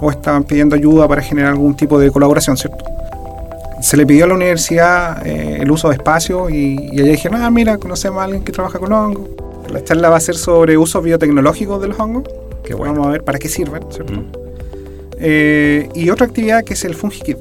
o 0.00 0.10
estaban 0.10 0.44
pidiendo 0.44 0.76
ayuda 0.76 1.08
para 1.08 1.22
generar 1.22 1.52
algún 1.52 1.74
tipo 1.74 1.98
de 1.98 2.10
colaboración, 2.10 2.56
¿cierto? 2.56 2.84
Se 3.80 3.96
le 3.96 4.06
pidió 4.06 4.26
a 4.26 4.28
la 4.28 4.34
universidad 4.34 5.26
eh, 5.26 5.58
el 5.60 5.70
uso 5.70 5.88
de 5.88 5.94
espacio 5.94 6.48
y, 6.48 6.90
y 6.92 7.00
ella 7.00 7.10
dijeron, 7.10 7.42
ah, 7.42 7.50
mira, 7.50 7.78
conocemos 7.78 8.20
a 8.20 8.24
alguien 8.24 8.44
que 8.44 8.52
trabaja 8.52 8.78
con 8.78 8.92
hongo 8.92 9.43
la 9.72 9.82
charla 9.82 10.10
va 10.10 10.16
a 10.16 10.20
ser 10.20 10.36
sobre 10.36 10.76
usos 10.76 11.02
biotecnológicos 11.02 11.80
de 11.80 11.88
los 11.88 11.98
hongos. 11.98 12.24
Que 12.62 12.74
Vamos 12.74 13.06
a 13.06 13.10
ver 13.10 13.24
para 13.24 13.38
qué 13.38 13.48
sirven, 13.48 13.82
¿cierto? 13.90 14.14
Mm. 14.14 14.32
Eh, 15.18 15.88
y 15.94 16.10
otra 16.10 16.26
actividad 16.26 16.64
que 16.64 16.74
es 16.74 16.84
el 16.84 16.94
FungiKit. 16.94 17.38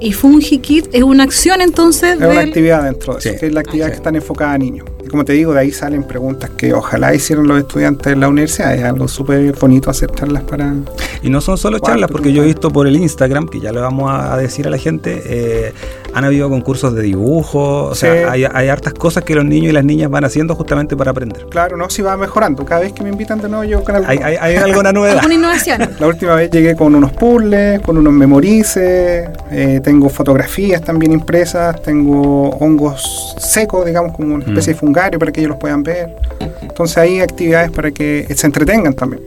¿Y 0.00 0.12
FungiKit 0.12 0.88
es 0.92 1.02
una 1.02 1.24
acción 1.24 1.60
entonces? 1.60 2.20
Es 2.20 2.26
una 2.26 2.40
actividad 2.40 2.84
dentro 2.84 3.14
de 3.14 3.18
eso, 3.20 3.38
que 3.38 3.46
es 3.46 3.52
la 3.52 3.60
actividad 3.60 3.88
que 3.88 3.94
está 3.94 4.10
enfocada 4.10 4.52
a 4.52 4.58
niños. 4.58 4.86
Y 5.06 5.08
como 5.08 5.24
te 5.24 5.34
digo, 5.34 5.54
de 5.54 5.60
ahí 5.60 5.70
salen 5.70 6.02
preguntas 6.02 6.50
que 6.56 6.74
ojalá 6.74 7.14
hicieran 7.14 7.46
los 7.46 7.60
estudiantes 7.60 8.06
de 8.06 8.16
la 8.16 8.28
universidad. 8.28 8.74
Es 8.74 8.82
algo 8.82 9.06
súper 9.06 9.52
bonito 9.52 9.88
hacer 9.88 10.10
charlas 10.10 10.42
para... 10.42 10.74
Y 11.22 11.30
no 11.30 11.40
son 11.40 11.56
solo 11.56 11.78
charlas, 11.78 12.10
porque 12.10 12.32
yo 12.32 12.42
he 12.42 12.46
visto 12.46 12.72
por 12.72 12.88
el 12.88 12.96
Instagram, 12.96 13.46
que 13.46 13.60
ya 13.60 13.70
le 13.70 13.78
vamos 13.78 14.10
a 14.12 14.36
decir 14.36 14.66
a 14.66 14.70
la 14.70 14.78
gente, 14.78 15.22
eh, 15.24 15.72
han 16.12 16.24
habido 16.24 16.48
concursos 16.48 16.92
de 16.94 17.02
dibujo, 17.02 17.84
o 17.84 17.94
sea, 17.94 18.32
hay, 18.32 18.44
hartas 18.44 18.94
cosas 18.94 19.22
que 19.22 19.36
los 19.36 19.44
niños 19.44 19.70
y 19.70 19.72
las 19.72 19.84
niñas 19.84 20.10
van 20.10 20.24
haciendo 20.24 20.56
justamente 20.56 20.96
para 20.96 21.12
aprender. 21.12 21.46
Claro, 21.50 21.76
no, 21.76 21.88
si 21.88 22.02
va 22.02 22.16
mejorando. 22.16 22.64
Cada 22.64 22.80
vez 22.80 22.92
que 22.92 23.04
me 23.04 23.10
invitan 23.10 23.40
de 23.40 23.48
nuevo, 23.48 23.62
yo 23.62 23.84
con 23.84 23.94
algo. 23.94 24.08
Hay, 24.08 24.18
hay, 24.18 24.56
alguna 24.56 24.92
novedad. 24.94 25.18
¿Alguna 25.18 25.34
innovación? 25.34 25.88
La 26.00 26.06
última 26.08 26.34
vez 26.34 26.50
llegué 26.50 26.74
con 26.74 26.96
unos 26.96 27.12
puzzles, 27.12 27.80
con 27.80 27.96
unos 27.96 28.12
memorices, 28.12 29.28
eh, 29.52 29.80
tengo 29.84 30.08
fotografías 30.08 30.82
también 30.82 31.12
impresas, 31.12 31.80
tengo 31.80 32.50
hongos 32.58 33.36
secos, 33.38 33.86
digamos, 33.86 34.12
como 34.12 34.34
una 34.34 34.44
especie 34.44 34.72
de 34.72 34.76
mm. 34.76 34.80
Para 34.96 35.30
que 35.32 35.40
ellos 35.40 35.50
los 35.50 35.58
puedan 35.58 35.82
ver. 35.82 36.14
Entonces 36.62 36.96
hay 36.98 37.20
actividades 37.20 37.70
para 37.70 37.90
que 37.90 38.26
se 38.34 38.46
entretengan 38.46 38.94
también. 38.94 39.22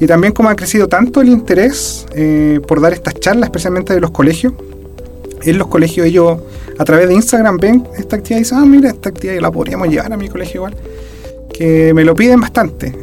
Y 0.00 0.06
también 0.06 0.32
como 0.32 0.48
ha 0.48 0.56
crecido 0.56 0.88
tanto 0.88 1.20
el 1.20 1.28
interés 1.28 2.06
eh, 2.14 2.60
por 2.66 2.80
dar 2.80 2.92
estas 2.92 3.14
charlas, 3.14 3.48
especialmente 3.48 3.92
de 3.94 4.00
los 4.00 4.10
colegios, 4.10 4.54
en 5.42 5.58
los 5.58 5.68
colegios 5.68 6.06
ellos 6.06 6.38
a 6.78 6.84
través 6.84 7.08
de 7.08 7.14
Instagram 7.14 7.58
ven 7.58 7.86
esta 7.96 8.16
actividad 8.16 8.38
y 8.38 8.42
dicen, 8.44 8.58
ah, 8.58 8.64
mira, 8.64 8.88
esta 8.90 9.10
actividad 9.10 9.40
la 9.40 9.50
podríamos 9.50 9.88
llevar 9.88 10.12
a 10.12 10.16
mi 10.16 10.28
colegio 10.28 10.60
igual, 10.60 10.76
que 11.52 11.92
me 11.94 12.04
lo 12.04 12.14
piden 12.14 12.40
bastante. 12.40 12.94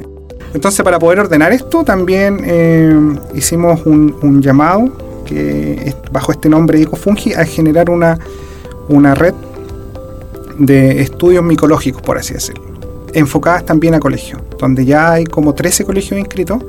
Entonces 0.53 0.83
para 0.83 0.97
poder 0.97 1.19
ordenar 1.19 1.51
esto 1.51 1.83
también 1.83 2.41
eh, 2.43 2.99
hicimos 3.35 3.85
un, 3.85 4.41
llamado 4.41 5.23
que 5.25 5.93
bajo 6.11 6.31
este 6.31 6.49
nombre 6.49 6.81
EcoFungi 6.81 7.33
a 7.33 7.45
generar 7.45 7.89
una, 7.89 8.17
una 8.87 9.13
red 9.13 9.33
de 10.57 11.01
estudios 11.01 11.43
micológicos, 11.43 12.01
por 12.01 12.17
así 12.17 12.33
decirlo, 12.33 12.63
enfocadas 13.13 13.65
también 13.65 13.93
a 13.93 13.99
colegios, 13.99 14.41
donde 14.59 14.85
ya 14.85 15.13
hay 15.13 15.25
como 15.25 15.53
13 15.53 15.85
colegios 15.85 16.19
inscritos 16.19 16.63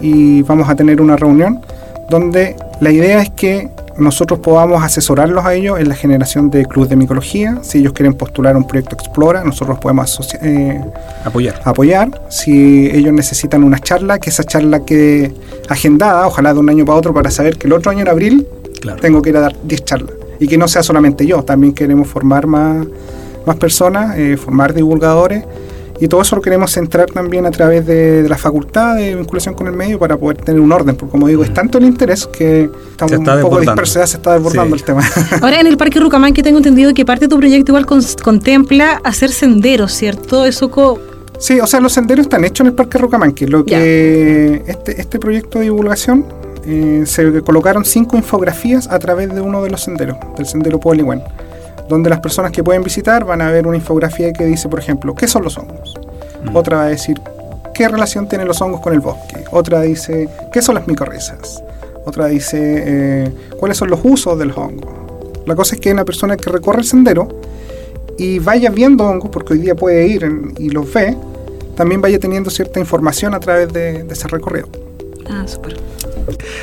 y 0.00 0.42
vamos 0.42 0.68
a 0.68 0.76
tener 0.76 1.00
una 1.00 1.16
reunión 1.16 1.60
donde 2.08 2.56
la 2.80 2.90
idea 2.90 3.20
es 3.20 3.30
que 3.30 3.68
nosotros 3.98 4.38
podamos 4.38 4.82
asesorarlos 4.82 5.44
a 5.44 5.54
ellos 5.54 5.80
en 5.80 5.88
la 5.88 5.94
generación 5.94 6.50
de 6.50 6.64
clubes 6.64 6.88
de 6.88 6.96
micología. 6.96 7.58
Si 7.62 7.78
ellos 7.78 7.92
quieren 7.92 8.14
postular 8.14 8.56
un 8.56 8.64
proyecto 8.64 8.94
Explora, 8.94 9.42
nosotros 9.42 9.78
podemos 9.80 10.18
eh, 10.40 10.80
apoyar. 11.24 11.60
apoyar. 11.64 12.22
Si 12.30 12.86
ellos 12.86 13.12
necesitan 13.12 13.64
una 13.64 13.80
charla, 13.80 14.20
que 14.20 14.30
esa 14.30 14.44
charla 14.44 14.84
quede 14.84 15.34
agendada, 15.68 16.28
ojalá 16.28 16.54
de 16.54 16.60
un 16.60 16.70
año 16.70 16.84
para 16.84 16.96
otro, 16.96 17.12
para 17.12 17.30
saber 17.30 17.58
que 17.58 17.66
el 17.66 17.72
otro 17.72 17.90
año 17.90 18.02
en 18.02 18.08
abril 18.08 18.46
tengo 19.00 19.20
que 19.20 19.30
ir 19.30 19.36
a 19.36 19.40
dar 19.40 19.56
10 19.64 19.84
charlas. 19.84 20.17
Y 20.40 20.46
que 20.46 20.56
no 20.56 20.68
sea 20.68 20.82
solamente 20.82 21.26
yo, 21.26 21.42
también 21.42 21.72
queremos 21.72 22.08
formar 22.08 22.46
más, 22.46 22.86
más 23.46 23.56
personas, 23.56 24.16
eh, 24.16 24.36
formar 24.36 24.74
divulgadores 24.74 25.44
y 26.00 26.06
todo 26.06 26.22
eso 26.22 26.36
lo 26.36 26.42
queremos 26.42 26.70
centrar 26.70 27.10
también 27.10 27.44
a 27.46 27.50
través 27.50 27.84
de, 27.84 28.24
la 28.28 28.38
facultad 28.38 28.96
de 28.96 29.16
vinculación 29.16 29.54
con 29.54 29.66
el 29.66 29.72
medio 29.72 29.98
para 29.98 30.16
poder 30.16 30.36
tener 30.36 30.60
un 30.60 30.70
orden, 30.70 30.94
porque 30.94 31.10
como 31.10 31.26
digo, 31.26 31.42
es 31.42 31.52
tanto 31.52 31.78
el 31.78 31.84
interés 31.84 32.26
que 32.26 32.70
estamos 32.90 33.18
un 33.18 33.24
poco 33.24 33.60
dispersos, 33.60 34.10
se 34.10 34.16
está 34.16 34.34
desbordando 34.34 34.76
el 34.76 34.82
tema. 34.82 35.02
Ahora 35.42 35.60
en 35.60 35.66
el 35.66 35.76
Parque 35.76 35.98
Rucamán 35.98 36.32
que 36.32 36.42
tengo 36.42 36.58
entendido 36.58 36.94
que 36.94 37.04
parte 37.04 37.24
de 37.24 37.28
tu 37.28 37.38
proyecto 37.38 37.72
igual 37.72 37.86
contempla 37.86 39.00
hacer 39.02 39.30
senderos, 39.30 39.92
¿cierto? 39.92 40.44
Eso 40.44 40.70
Sí, 41.38 41.60
o 41.60 41.66
sea, 41.68 41.80
los 41.80 41.92
senderos 41.92 42.26
están 42.26 42.44
hechos 42.44 42.60
en 42.60 42.66
el 42.68 42.72
Parque 42.74 42.98
Rucamanque. 42.98 43.46
Lo 43.46 43.64
que 43.64 44.62
este, 44.66 45.00
este 45.00 45.18
proyecto 45.20 45.58
de 45.58 45.66
divulgación 45.66 46.24
eh, 46.68 47.06
se 47.06 47.42
colocaron 47.42 47.84
cinco 47.84 48.16
infografías 48.16 48.88
a 48.88 48.98
través 48.98 49.34
de 49.34 49.40
uno 49.40 49.62
de 49.62 49.70
los 49.70 49.82
senderos, 49.82 50.18
del 50.36 50.46
sendero 50.46 50.78
Poliwen 50.78 51.22
donde 51.88 52.10
las 52.10 52.20
personas 52.20 52.52
que 52.52 52.62
pueden 52.62 52.82
visitar 52.82 53.24
van 53.24 53.40
a 53.40 53.50
ver 53.50 53.66
una 53.66 53.76
infografía 53.76 54.32
que 54.32 54.44
dice, 54.44 54.68
por 54.68 54.78
ejemplo, 54.78 55.14
¿qué 55.14 55.26
son 55.26 55.42
los 55.42 55.56
hongos? 55.56 55.94
Mm. 56.44 56.56
Otra 56.56 56.76
va 56.78 56.82
a 56.84 56.88
decir, 56.88 57.20
¿qué 57.74 57.88
relación 57.88 58.28
tienen 58.28 58.46
los 58.46 58.60
hongos 58.60 58.80
con 58.80 58.92
el 58.92 59.00
bosque? 59.00 59.44
Otra 59.50 59.80
dice, 59.80 60.28
¿qué 60.52 60.62
son 60.62 60.74
las 60.74 60.86
micorrizas? 60.86 61.62
Otra 62.04 62.26
dice, 62.26 62.58
eh, 62.60 63.32
¿cuáles 63.58 63.78
son 63.78 63.90
los 63.90 64.00
usos 64.02 64.38
del 64.38 64.52
hongo? 64.52 65.42
La 65.46 65.54
cosa 65.54 65.74
es 65.74 65.80
que 65.80 65.90
una 65.90 66.04
persona 66.04 66.36
que 66.36 66.50
recorre 66.50 66.80
el 66.80 66.84
sendero 66.84 67.28
y 68.18 68.38
vaya 68.38 68.70
viendo 68.70 69.04
hongos, 69.04 69.30
porque 69.30 69.54
hoy 69.54 69.60
día 69.60 69.74
puede 69.74 70.06
ir 70.06 70.30
y 70.58 70.70
los 70.70 70.92
ve, 70.92 71.16
también 71.74 72.00
vaya 72.00 72.18
teniendo 72.18 72.50
cierta 72.50 72.80
información 72.80 73.34
a 73.34 73.40
través 73.40 73.72
de, 73.72 74.02
de 74.04 74.12
ese 74.12 74.28
recorrido. 74.28 74.68
Ah, 75.30 75.44
súper. 75.46 75.76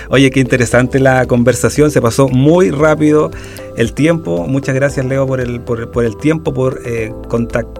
Oye, 0.09 0.31
qué 0.31 0.39
interesante 0.39 0.99
la 0.99 1.25
conversación, 1.25 1.91
se 1.91 2.01
pasó 2.01 2.27
muy 2.27 2.71
rápido 2.71 3.31
el 3.77 3.93
tiempo. 3.93 4.45
Muchas 4.47 4.75
gracias, 4.75 5.05
Leo, 5.05 5.27
por 5.27 5.41
el, 5.41 5.61
por, 5.61 6.05
el 6.05 6.17
tiempo, 6.17 6.53
por 6.53 6.81
eh, 6.85 7.13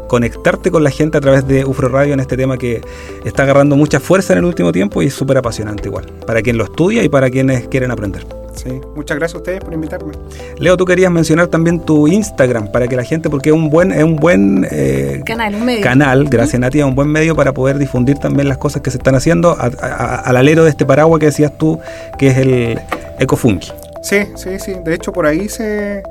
conectarte 0.07 0.71
con 0.71 0.83
la 0.83 0.89
gente 0.89 1.17
a 1.17 1.21
través 1.21 1.47
de 1.47 1.65
UFRO 1.65 1.89
Radio 1.89 2.13
en 2.13 2.19
este 2.19 2.37
tema 2.37 2.57
que 2.57 2.81
está 3.23 3.43
agarrando 3.43 3.75
mucha 3.75 3.99
fuerza 3.99 4.33
en 4.33 4.39
el 4.39 4.45
último 4.45 4.71
tiempo 4.71 5.01
y 5.01 5.07
es 5.07 5.13
súper 5.13 5.37
apasionante 5.37 5.87
igual, 5.87 6.05
para 6.25 6.41
quien 6.41 6.57
lo 6.57 6.65
estudia 6.65 7.03
y 7.03 7.09
para 7.09 7.29
quienes 7.29 7.67
quieren 7.67 7.91
aprender. 7.91 8.44
Sí, 8.55 8.81
muchas 8.95 9.17
gracias 9.17 9.35
a 9.35 9.37
ustedes 9.39 9.59
por 9.59 9.73
invitarme. 9.73 10.13
Leo, 10.57 10.77
tú 10.77 10.85
querías 10.85 11.11
mencionar 11.11 11.47
también 11.47 11.79
tu 11.79 12.07
Instagram 12.07 12.71
para 12.71 12.87
que 12.87 12.95
la 12.95 13.03
gente, 13.03 13.29
porque 13.29 13.49
es 13.49 13.55
un 13.55 13.69
buen, 13.69 13.91
es 13.91 14.03
un 14.03 14.15
buen 14.15 14.65
eh, 14.71 15.21
canal, 15.25 15.55
un 15.55 15.65
medio. 15.65 15.83
canal, 15.83 16.25
gracias 16.25 16.59
Nati, 16.59 16.79
es 16.79 16.85
un 16.85 16.95
buen 16.95 17.09
medio 17.09 17.35
para 17.35 17.53
poder 17.53 17.77
difundir 17.77 18.17
también 18.17 18.47
las 18.47 18.57
cosas 18.57 18.81
que 18.81 18.91
se 18.91 18.97
están 18.97 19.15
haciendo 19.15 19.57
al 19.59 20.37
alero 20.37 20.63
de 20.63 20.69
este 20.69 20.85
paraguas 20.85 21.19
que 21.19 21.27
decías 21.27 21.57
tú, 21.57 21.79
que 22.17 22.27
es 22.27 22.37
el 22.37 22.79
Ecofungi. 23.19 23.71
Sí, 24.01 24.17
sí, 24.35 24.59
sí. 24.59 24.73
De 24.83 24.93
hecho, 24.93 25.11
por 25.11 25.25
ahí 25.25 25.49
se, 25.49 26.03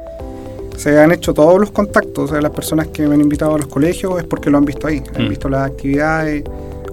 se 0.76 0.98
han 0.98 1.12
hecho 1.12 1.32
todos 1.32 1.60
los 1.60 1.70
contactos. 1.70 2.24
O 2.24 2.32
sea, 2.32 2.42
las 2.42 2.50
personas 2.50 2.88
que 2.88 3.06
me 3.06 3.14
han 3.14 3.20
invitado 3.20 3.54
a 3.54 3.58
los 3.58 3.68
colegios 3.68 4.18
es 4.18 4.24
porque 4.24 4.50
lo 4.50 4.58
han 4.58 4.64
visto 4.64 4.88
ahí. 4.88 5.02
Han 5.14 5.26
mm. 5.26 5.28
visto 5.28 5.48
las 5.48 5.70
actividades, 5.70 6.42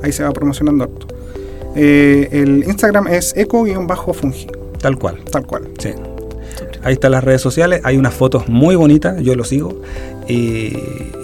ahí 0.04 0.12
se 0.12 0.24
va 0.24 0.32
promocionando 0.32 0.84
harto. 0.84 1.08
Eh, 1.76 2.30
el 2.32 2.64
Instagram 2.66 3.08
es 3.08 3.36
eco-fungi. 3.36 4.48
Tal 4.82 4.98
cual. 4.98 5.18
Tal 5.32 5.46
cual. 5.46 5.70
Sí. 5.78 5.94
Ahí 6.84 6.94
están 6.94 7.12
las 7.12 7.24
redes 7.24 7.42
sociales, 7.42 7.82
hay 7.84 7.98
unas 7.98 8.14
fotos 8.14 8.48
muy 8.50 8.76
bonitas, 8.76 9.22
yo 9.22 9.36
lo 9.36 9.44
sigo, 9.44 9.82
y, 10.28 10.74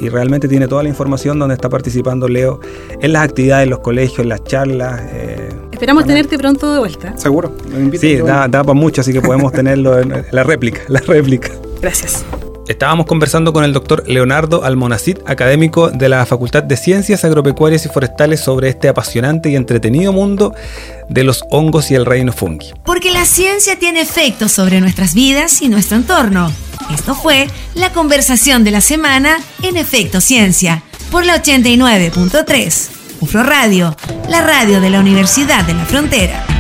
realmente 0.10 0.48
tiene 0.48 0.68
toda 0.68 0.84
la 0.84 0.90
información 0.90 1.40
donde 1.40 1.56
está 1.56 1.70
participando 1.70 2.28
Leo 2.28 2.60
en 3.02 3.14
las 3.14 3.24
actividades, 3.24 3.66
en 3.66 3.72
los 3.72 3.80
colegios, 3.80 4.20
en 4.20 4.30
las 4.30 4.44
charlas. 4.44 5.02
Eh, 5.12 5.50
Esperamos 5.72 6.06
tenerte 6.06 6.38
pronto 6.38 6.72
de 6.72 6.80
vuelta. 6.80 7.18
Seguro. 7.18 7.52
Sí, 8.00 8.18
da, 8.18 8.48
da 8.48 8.64
para 8.64 8.74
mucho, 8.74 9.02
así 9.02 9.12
que 9.12 9.22
podemos 9.22 9.52
tenerlo 9.52 10.00
en 10.00 10.26
la 10.32 10.44
réplica, 10.44 10.82
la 10.88 11.00
réplica. 11.00 11.50
Gracias. 11.82 12.26
Estábamos 12.68 13.06
conversando 13.06 13.54
con 13.54 13.64
el 13.64 13.72
doctor 13.72 14.04
Leonardo 14.08 14.66
Almonacid, 14.66 15.20
académico 15.26 15.90
de 15.90 16.10
la 16.10 16.26
Facultad 16.26 16.64
de 16.64 16.76
Ciencias 16.76 17.24
Agropecuarias 17.24 17.86
y 17.86 17.90
Forestales, 17.90 18.42
sobre 18.42 18.68
este 18.68 18.90
apasionante 18.90 19.50
y 19.50 19.56
entretenido 19.56 20.12
mundo 20.12 20.54
de 21.08 21.24
los 21.24 21.46
hongos 21.50 21.92
y 21.92 21.96
el 21.96 22.06
reino 22.06 22.34
fungi. 22.34 22.74
Porque 22.84 23.12
la 23.12 23.26
ciencia 23.26 23.80
tiene 23.80 24.02
efectos 24.02 24.52
sobre 24.52 24.82
nuestras 24.82 25.14
vidas 25.14 25.62
y 25.62 25.70
nuestro 25.70 25.96
entorno. 25.96 26.52
Esto 26.94 27.16
fue 27.16 27.48
la 27.74 27.94
conversación 27.94 28.66
de 28.66 28.72
la 28.72 28.82
semana 28.82 29.38
en 29.64 29.78
Efecto 29.78 30.20
Ciencia, 30.20 30.84
por 31.10 31.26
la 31.26 31.42
89.3. 31.42 32.90
UFRO 33.22 33.44
Radio, 33.44 33.96
la 34.30 34.42
radio 34.42 34.82
de 34.82 34.90
la 34.90 35.00
Universidad 35.00 35.64
de 35.64 35.74
la 35.74 35.86
Frontera. 35.86 36.57